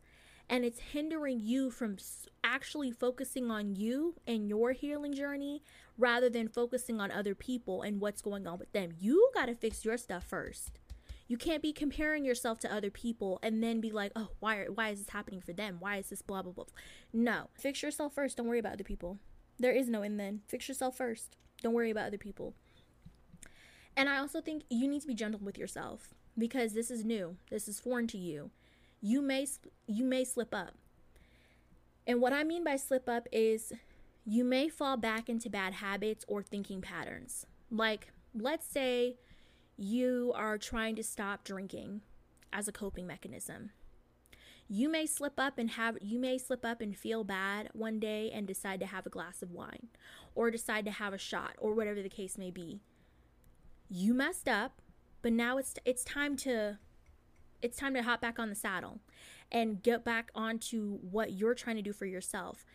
And 0.50 0.66
it's 0.66 0.80
hindering 0.80 1.40
you 1.40 1.72
from 1.72 1.98
actually 2.44 2.92
focusing 2.92 3.50
on 3.50 3.76
you 3.76 4.16
and 4.28 4.48
your 4.50 4.74
healing 4.74 5.14
journey 5.14 5.64
rather 5.98 6.30
than 6.30 6.48
focusing 6.48 7.00
on 7.00 7.12
other 7.12 7.36
people 7.36 7.82
and 7.82 8.00
what's 8.00 8.22
going 8.22 8.48
on 8.48 8.60
with 8.60 8.72
them. 8.72 8.92
You 9.00 9.30
got 9.34 9.46
to 9.46 9.56
fix 9.56 9.86
your 9.86 9.98
stuff 9.98 10.24
first. 10.24 10.80
You 11.28 11.38
can't 11.38 11.62
be 11.62 11.72
comparing 11.72 12.26
yourself 12.26 12.60
to 12.60 12.74
other 12.74 12.90
people 12.90 13.40
and 13.42 13.64
then 13.64 13.80
be 13.80 13.92
like, 13.92 14.12
oh, 14.16 14.30
why, 14.40 14.66
why 14.66 14.90
is 14.90 15.00
this 15.00 15.10
happening 15.10 15.42
for 15.42 15.54
them? 15.54 15.78
Why 15.80 15.98
is 15.98 16.10
this 16.10 16.22
blah, 16.22 16.42
blah, 16.42 16.52
blah? 16.52 16.66
No. 17.14 17.50
Fix 17.54 17.82
yourself 17.82 18.14
first. 18.14 18.38
Don't 18.38 18.48
worry 18.48 18.60
about 18.60 18.74
other 18.74 18.84
people. 18.84 19.20
There 19.58 19.72
is 19.72 19.90
no 19.90 20.02
and 20.02 20.20
then. 20.20 20.42
Fix 20.48 20.68
yourself 20.68 20.98
first. 20.98 21.38
Don't 21.62 21.74
worry 21.74 21.92
about 21.92 22.08
other 22.08 22.18
people. 22.18 22.54
And 23.96 24.10
I 24.10 24.18
also 24.18 24.42
think 24.42 24.64
you 24.70 24.88
need 24.88 25.02
to 25.02 25.08
be 25.08 25.14
gentle 25.14 25.40
with 25.42 25.58
yourself 25.58 26.14
because 26.38 26.74
this 26.74 26.90
is 26.90 27.06
new. 27.06 27.38
This 27.50 27.68
is 27.68 27.80
foreign 27.80 28.08
to 28.08 28.18
you. 28.18 28.52
You 29.02 29.22
may 29.22 29.48
you 29.88 30.06
may 30.06 30.24
slip 30.24 30.54
up. 30.54 30.74
And 32.08 32.20
what 32.22 32.34
I 32.34 32.44
mean 32.44 32.64
by 32.64 32.76
slip 32.76 33.08
up 33.08 33.28
is 33.32 33.72
you 34.26 34.44
may 34.44 34.70
fall 34.70 34.98
back 34.98 35.30
into 35.30 35.50
bad 35.50 35.74
habits 35.74 36.24
or 36.28 36.42
thinking 36.42 36.82
patterns. 36.82 37.46
Like 37.70 38.12
let's 38.34 38.66
say 38.66 39.18
you 39.78 40.32
are 40.36 40.58
trying 40.58 40.96
to 40.96 41.04
stop 41.04 41.44
drinking 41.44 42.02
as 42.52 42.68
a 42.68 42.72
coping 42.72 43.08
mechanism. 43.08 43.72
You 44.70 44.90
may 44.90 45.06
slip 45.06 45.40
up 45.40 45.58
and 45.58 45.72
have 45.72 45.98
you 46.02 46.20
may 46.20 46.38
slip 46.38 46.64
up 46.64 46.80
and 46.80 46.96
feel 46.96 47.24
bad 47.24 47.70
one 47.74 48.00
day 48.00 48.32
and 48.34 48.48
decide 48.48 48.80
to 48.80 48.86
have 48.86 49.06
a 49.06 49.10
glass 49.10 49.42
of 49.42 49.52
wine 49.52 49.88
or 50.36 50.50
decide 50.50 50.86
to 50.86 50.92
have 50.92 51.14
a 51.14 51.18
shot 51.18 51.56
or 51.58 51.74
whatever 51.74 52.02
the 52.02 52.10
case 52.10 52.38
may 52.38 52.50
be. 52.50 52.80
You 53.90 54.14
messed 54.14 54.48
up, 54.48 54.82
but 55.22 55.34
now 55.34 55.58
it's 55.58 55.76
it's 55.86 56.04
time 56.04 56.38
to 56.38 56.80
it's 57.62 57.78
time 57.78 57.94
to 57.94 58.04
hop 58.04 58.22
back 58.22 58.40
on 58.40 58.50
the 58.50 58.56
saddle 58.56 59.00
and 59.52 59.84
get 59.84 60.04
back 60.04 60.32
onto 60.34 60.98
what 61.00 61.34
you're 61.34 61.54
trying 61.54 61.76
to 61.76 61.82
do 61.82 61.94
for 61.94 62.06
yourself. 62.06 62.66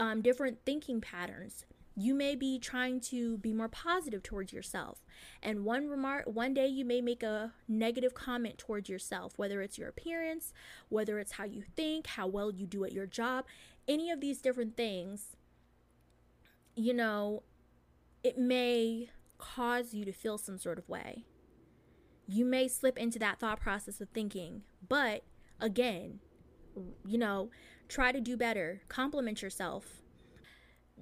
Um, 0.00 0.22
different 0.22 0.58
thinking 0.64 1.02
patterns, 1.02 1.66
you 1.94 2.14
may 2.14 2.34
be 2.34 2.58
trying 2.58 3.00
to 3.00 3.36
be 3.36 3.52
more 3.52 3.68
positive 3.68 4.22
towards 4.22 4.50
yourself. 4.50 5.04
And 5.42 5.64
one 5.66 5.88
remark 5.88 6.24
one 6.26 6.54
day 6.54 6.66
you 6.66 6.86
may 6.86 7.02
make 7.02 7.22
a 7.22 7.52
negative 7.68 8.14
comment 8.14 8.56
towards 8.56 8.88
yourself 8.88 9.34
whether 9.36 9.60
it's 9.60 9.76
your 9.76 9.88
appearance 9.88 10.54
whether 10.88 11.18
it's 11.18 11.32
how 11.32 11.44
you 11.44 11.62
think 11.76 12.06
how 12.06 12.26
well 12.26 12.50
you 12.50 12.66
do 12.66 12.84
at 12.84 12.92
your 12.92 13.06
job 13.06 13.44
any 13.86 14.10
of 14.10 14.20
these 14.20 14.40
different 14.40 14.76
things 14.76 15.36
you 16.74 16.94
know 16.94 17.42
it 18.22 18.38
may 18.38 19.10
cause 19.36 19.92
you 19.92 20.04
to 20.04 20.12
feel 20.12 20.38
some 20.38 20.58
sort 20.58 20.78
of 20.78 20.88
way. 20.88 21.24
You 22.26 22.44
may 22.44 22.68
slip 22.68 22.98
into 22.98 23.18
that 23.18 23.38
thought 23.38 23.60
process 23.60 24.00
of 24.00 24.08
thinking 24.08 24.62
but 24.88 25.24
again 25.60 26.20
you 27.06 27.18
know 27.18 27.50
try 27.90 28.12
to 28.12 28.20
do 28.20 28.36
better 28.36 28.80
compliment 28.88 29.42
yourself. 29.42 30.02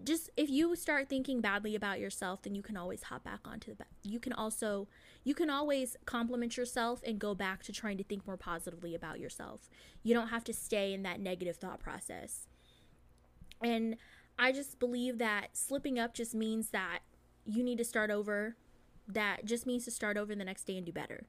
Just 0.04 0.30
if 0.36 0.48
you 0.48 0.74
start 0.74 1.08
thinking 1.08 1.40
badly 1.40 1.74
about 1.74 2.00
yourself 2.00 2.42
then 2.42 2.54
you 2.54 2.62
can 2.62 2.76
always 2.76 3.04
hop 3.04 3.24
back 3.24 3.40
onto 3.44 3.74
the 3.74 3.84
you 4.02 4.18
can 4.18 4.32
also 4.32 4.88
you 5.22 5.34
can 5.34 5.50
always 5.50 5.96
compliment 6.06 6.56
yourself 6.56 7.02
and 7.04 7.18
go 7.18 7.34
back 7.34 7.62
to 7.64 7.72
trying 7.72 7.98
to 7.98 8.04
think 8.04 8.26
more 8.26 8.36
positively 8.36 8.94
about 8.94 9.20
yourself. 9.20 9.68
You 10.02 10.14
don't 10.14 10.28
have 10.28 10.44
to 10.44 10.54
stay 10.54 10.94
in 10.94 11.02
that 11.02 11.20
negative 11.20 11.56
thought 11.56 11.78
process. 11.78 12.46
And 13.62 13.96
i 14.38 14.52
just 14.52 14.78
believe 14.78 15.18
that 15.18 15.48
slipping 15.52 15.98
up 15.98 16.14
just 16.14 16.34
means 16.34 16.70
that 16.70 17.00
you 17.44 17.62
need 17.62 17.78
to 17.78 17.84
start 17.84 18.10
over 18.10 18.56
that 19.08 19.44
just 19.44 19.66
means 19.66 19.84
to 19.84 19.90
start 19.90 20.16
over 20.16 20.34
the 20.34 20.44
next 20.44 20.64
day 20.64 20.76
and 20.76 20.86
do 20.86 20.92
better 20.92 21.24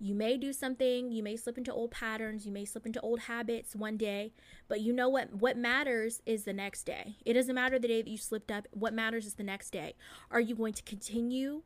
you 0.00 0.14
may 0.14 0.36
do 0.36 0.52
something, 0.52 1.10
you 1.10 1.22
may 1.22 1.36
slip 1.36 1.58
into 1.58 1.72
old 1.72 1.90
patterns, 1.90 2.46
you 2.46 2.52
may 2.52 2.64
slip 2.64 2.86
into 2.86 3.00
old 3.00 3.20
habits 3.20 3.74
one 3.74 3.96
day, 3.96 4.32
but 4.68 4.80
you 4.80 4.92
know 4.92 5.08
what 5.08 5.34
what 5.34 5.56
matters 5.56 6.22
is 6.24 6.44
the 6.44 6.52
next 6.52 6.84
day. 6.84 7.16
It 7.24 7.34
doesn't 7.34 7.54
matter 7.54 7.78
the 7.78 7.88
day 7.88 8.02
that 8.02 8.10
you 8.10 8.18
slipped 8.18 8.50
up. 8.50 8.68
What 8.70 8.94
matters 8.94 9.26
is 9.26 9.34
the 9.34 9.42
next 9.42 9.70
day. 9.70 9.94
Are 10.30 10.40
you 10.40 10.54
going 10.54 10.74
to 10.74 10.82
continue 10.82 11.62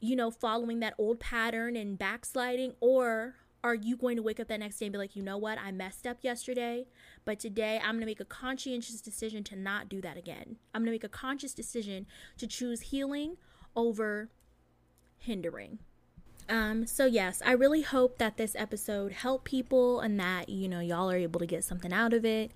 you 0.00 0.16
know, 0.16 0.30
following 0.30 0.80
that 0.80 0.94
old 0.98 1.20
pattern 1.20 1.76
and 1.76 1.98
backsliding 1.98 2.74
or 2.80 3.36
are 3.64 3.74
you 3.74 3.96
going 3.96 4.16
to 4.16 4.22
wake 4.22 4.38
up 4.38 4.48
that 4.48 4.60
next 4.60 4.78
day 4.78 4.86
and 4.86 4.92
be 4.92 4.98
like, 4.98 5.16
you 5.16 5.22
know 5.22 5.38
what, 5.38 5.58
I 5.58 5.72
messed 5.72 6.06
up 6.06 6.18
yesterday, 6.22 6.86
but 7.24 7.40
today 7.40 7.80
I'm 7.82 7.92
going 7.92 8.00
to 8.00 8.06
make 8.06 8.20
a 8.20 8.24
conscientious 8.24 9.00
decision 9.00 9.42
to 9.44 9.56
not 9.56 9.88
do 9.88 10.00
that 10.02 10.16
again. 10.16 10.56
I'm 10.74 10.82
going 10.82 10.86
to 10.86 10.92
make 10.92 11.04
a 11.04 11.08
conscious 11.08 11.54
decision 11.54 12.06
to 12.38 12.46
choose 12.46 12.82
healing 12.82 13.36
over 13.74 14.30
hindering. 15.16 15.80
Um, 16.48 16.86
so 16.86 17.06
yes, 17.06 17.42
I 17.44 17.52
really 17.52 17.82
hope 17.82 18.18
that 18.18 18.36
this 18.36 18.54
episode 18.56 19.12
helped 19.12 19.44
people 19.44 20.00
and 20.00 20.18
that, 20.20 20.48
you 20.48 20.68
know, 20.68 20.80
y'all 20.80 21.10
are 21.10 21.16
able 21.16 21.40
to 21.40 21.46
get 21.46 21.64
something 21.64 21.92
out 21.92 22.12
of 22.12 22.24
it. 22.24 22.52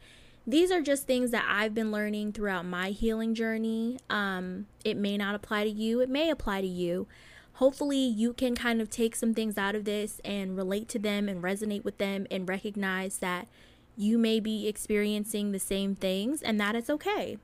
These 0.46 0.70
are 0.70 0.80
just 0.80 1.06
things 1.06 1.32
that 1.32 1.44
I've 1.48 1.74
been 1.74 1.92
learning 1.92 2.32
throughout 2.32 2.64
my 2.64 2.90
healing 2.90 3.34
journey. 3.34 3.98
Um, 4.08 4.66
it 4.84 4.96
may 4.96 5.16
not 5.16 5.34
apply 5.34 5.64
to 5.64 5.70
you, 5.70 6.00
it 6.00 6.08
may 6.08 6.30
apply 6.30 6.60
to 6.60 6.66
you. 6.66 7.06
Hopefully, 7.54 7.98
you 7.98 8.32
can 8.32 8.54
kind 8.54 8.80
of 8.80 8.88
take 8.88 9.14
some 9.14 9.34
things 9.34 9.58
out 9.58 9.74
of 9.74 9.84
this 9.84 10.18
and 10.24 10.56
relate 10.56 10.88
to 10.88 10.98
them 10.98 11.28
and 11.28 11.42
resonate 11.42 11.84
with 11.84 11.98
them 11.98 12.26
and 12.30 12.48
recognize 12.48 13.18
that 13.18 13.48
you 13.96 14.16
may 14.16 14.40
be 14.40 14.66
experiencing 14.66 15.52
the 15.52 15.58
same 15.58 15.94
things 15.94 16.40
and 16.40 16.58
that 16.58 16.74
it's 16.74 16.88
okay 16.88 17.36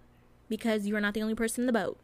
because 0.49 0.87
you're 0.87 1.01
not 1.03 1.13
the 1.13 1.21
only 1.23 1.35
person 1.35 1.63
in 1.63 1.67
the 1.67 1.73
boat. 1.73 1.99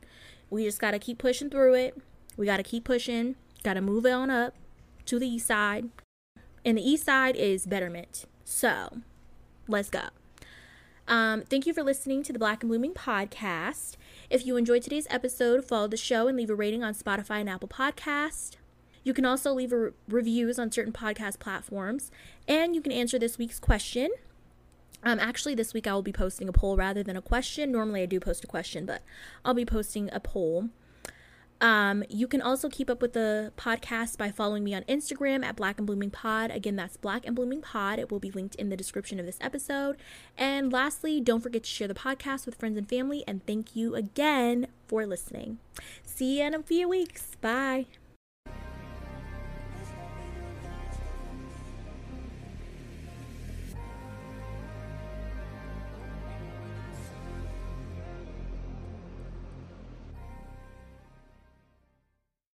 We 0.50 0.64
just 0.64 0.78
got 0.78 0.90
to 0.90 0.98
keep 0.98 1.16
pushing 1.16 1.48
through 1.48 1.74
it. 1.74 1.96
We 2.36 2.44
got 2.44 2.58
to 2.58 2.62
keep 2.62 2.84
pushing 2.84 3.36
Got 3.62 3.74
to 3.74 3.80
move 3.80 4.06
on 4.06 4.30
up 4.30 4.54
to 5.06 5.18
the 5.18 5.26
east 5.26 5.46
side. 5.46 5.88
And 6.64 6.78
the 6.78 6.88
east 6.88 7.04
side 7.04 7.36
is 7.36 7.66
betterment. 7.66 8.24
So 8.44 8.98
let's 9.68 9.90
go. 9.90 10.08
Um, 11.08 11.42
thank 11.42 11.66
you 11.66 11.74
for 11.74 11.82
listening 11.82 12.22
to 12.24 12.32
the 12.32 12.38
Black 12.38 12.62
and 12.62 12.70
Blooming 12.70 12.94
podcast. 12.94 13.96
If 14.30 14.46
you 14.46 14.56
enjoyed 14.56 14.82
today's 14.82 15.06
episode, 15.10 15.64
follow 15.64 15.88
the 15.88 15.96
show 15.96 16.28
and 16.28 16.36
leave 16.36 16.50
a 16.50 16.54
rating 16.54 16.84
on 16.84 16.94
Spotify 16.94 17.40
and 17.40 17.50
Apple 17.50 17.68
Podcast. 17.68 18.56
You 19.04 19.12
can 19.12 19.24
also 19.24 19.52
leave 19.52 19.72
re- 19.72 19.90
reviews 20.08 20.58
on 20.58 20.70
certain 20.70 20.92
podcast 20.92 21.40
platforms, 21.40 22.10
and 22.46 22.74
you 22.74 22.80
can 22.80 22.92
answer 22.92 23.18
this 23.18 23.36
week's 23.36 23.58
question. 23.58 24.10
Um, 25.02 25.18
actually, 25.18 25.56
this 25.56 25.74
week 25.74 25.88
I 25.88 25.92
will 25.92 26.02
be 26.02 26.12
posting 26.12 26.48
a 26.48 26.52
poll 26.52 26.76
rather 26.76 27.02
than 27.02 27.16
a 27.16 27.22
question. 27.22 27.72
Normally, 27.72 28.02
I 28.02 28.06
do 28.06 28.20
post 28.20 28.44
a 28.44 28.46
question, 28.46 28.86
but 28.86 29.02
I'll 29.44 29.54
be 29.54 29.64
posting 29.64 30.08
a 30.12 30.20
poll. 30.20 30.68
Um, 31.62 32.02
you 32.08 32.26
can 32.26 32.42
also 32.42 32.68
keep 32.68 32.90
up 32.90 33.00
with 33.00 33.12
the 33.12 33.52
podcast 33.56 34.18
by 34.18 34.32
following 34.32 34.64
me 34.64 34.74
on 34.74 34.82
Instagram 34.82 35.44
at 35.44 35.54
Black 35.54 35.78
and 35.78 35.86
Blooming 35.86 36.10
Pod. 36.10 36.50
Again, 36.50 36.74
that's 36.74 36.96
Black 36.96 37.24
and 37.24 37.36
Blooming 37.36 37.62
Pod. 37.62 38.00
It 38.00 38.10
will 38.10 38.18
be 38.18 38.32
linked 38.32 38.56
in 38.56 38.68
the 38.68 38.76
description 38.76 39.20
of 39.20 39.26
this 39.26 39.38
episode. 39.40 39.96
And 40.36 40.72
lastly, 40.72 41.20
don't 41.20 41.40
forget 41.40 41.62
to 41.62 41.70
share 41.70 41.88
the 41.88 41.94
podcast 41.94 42.46
with 42.46 42.56
friends 42.56 42.76
and 42.76 42.88
family. 42.88 43.22
And 43.28 43.46
thank 43.46 43.76
you 43.76 43.94
again 43.94 44.66
for 44.88 45.06
listening. 45.06 45.58
See 46.04 46.40
you 46.40 46.46
in 46.46 46.54
a 46.54 46.62
few 46.62 46.88
weeks. 46.88 47.36
Bye. 47.40 47.86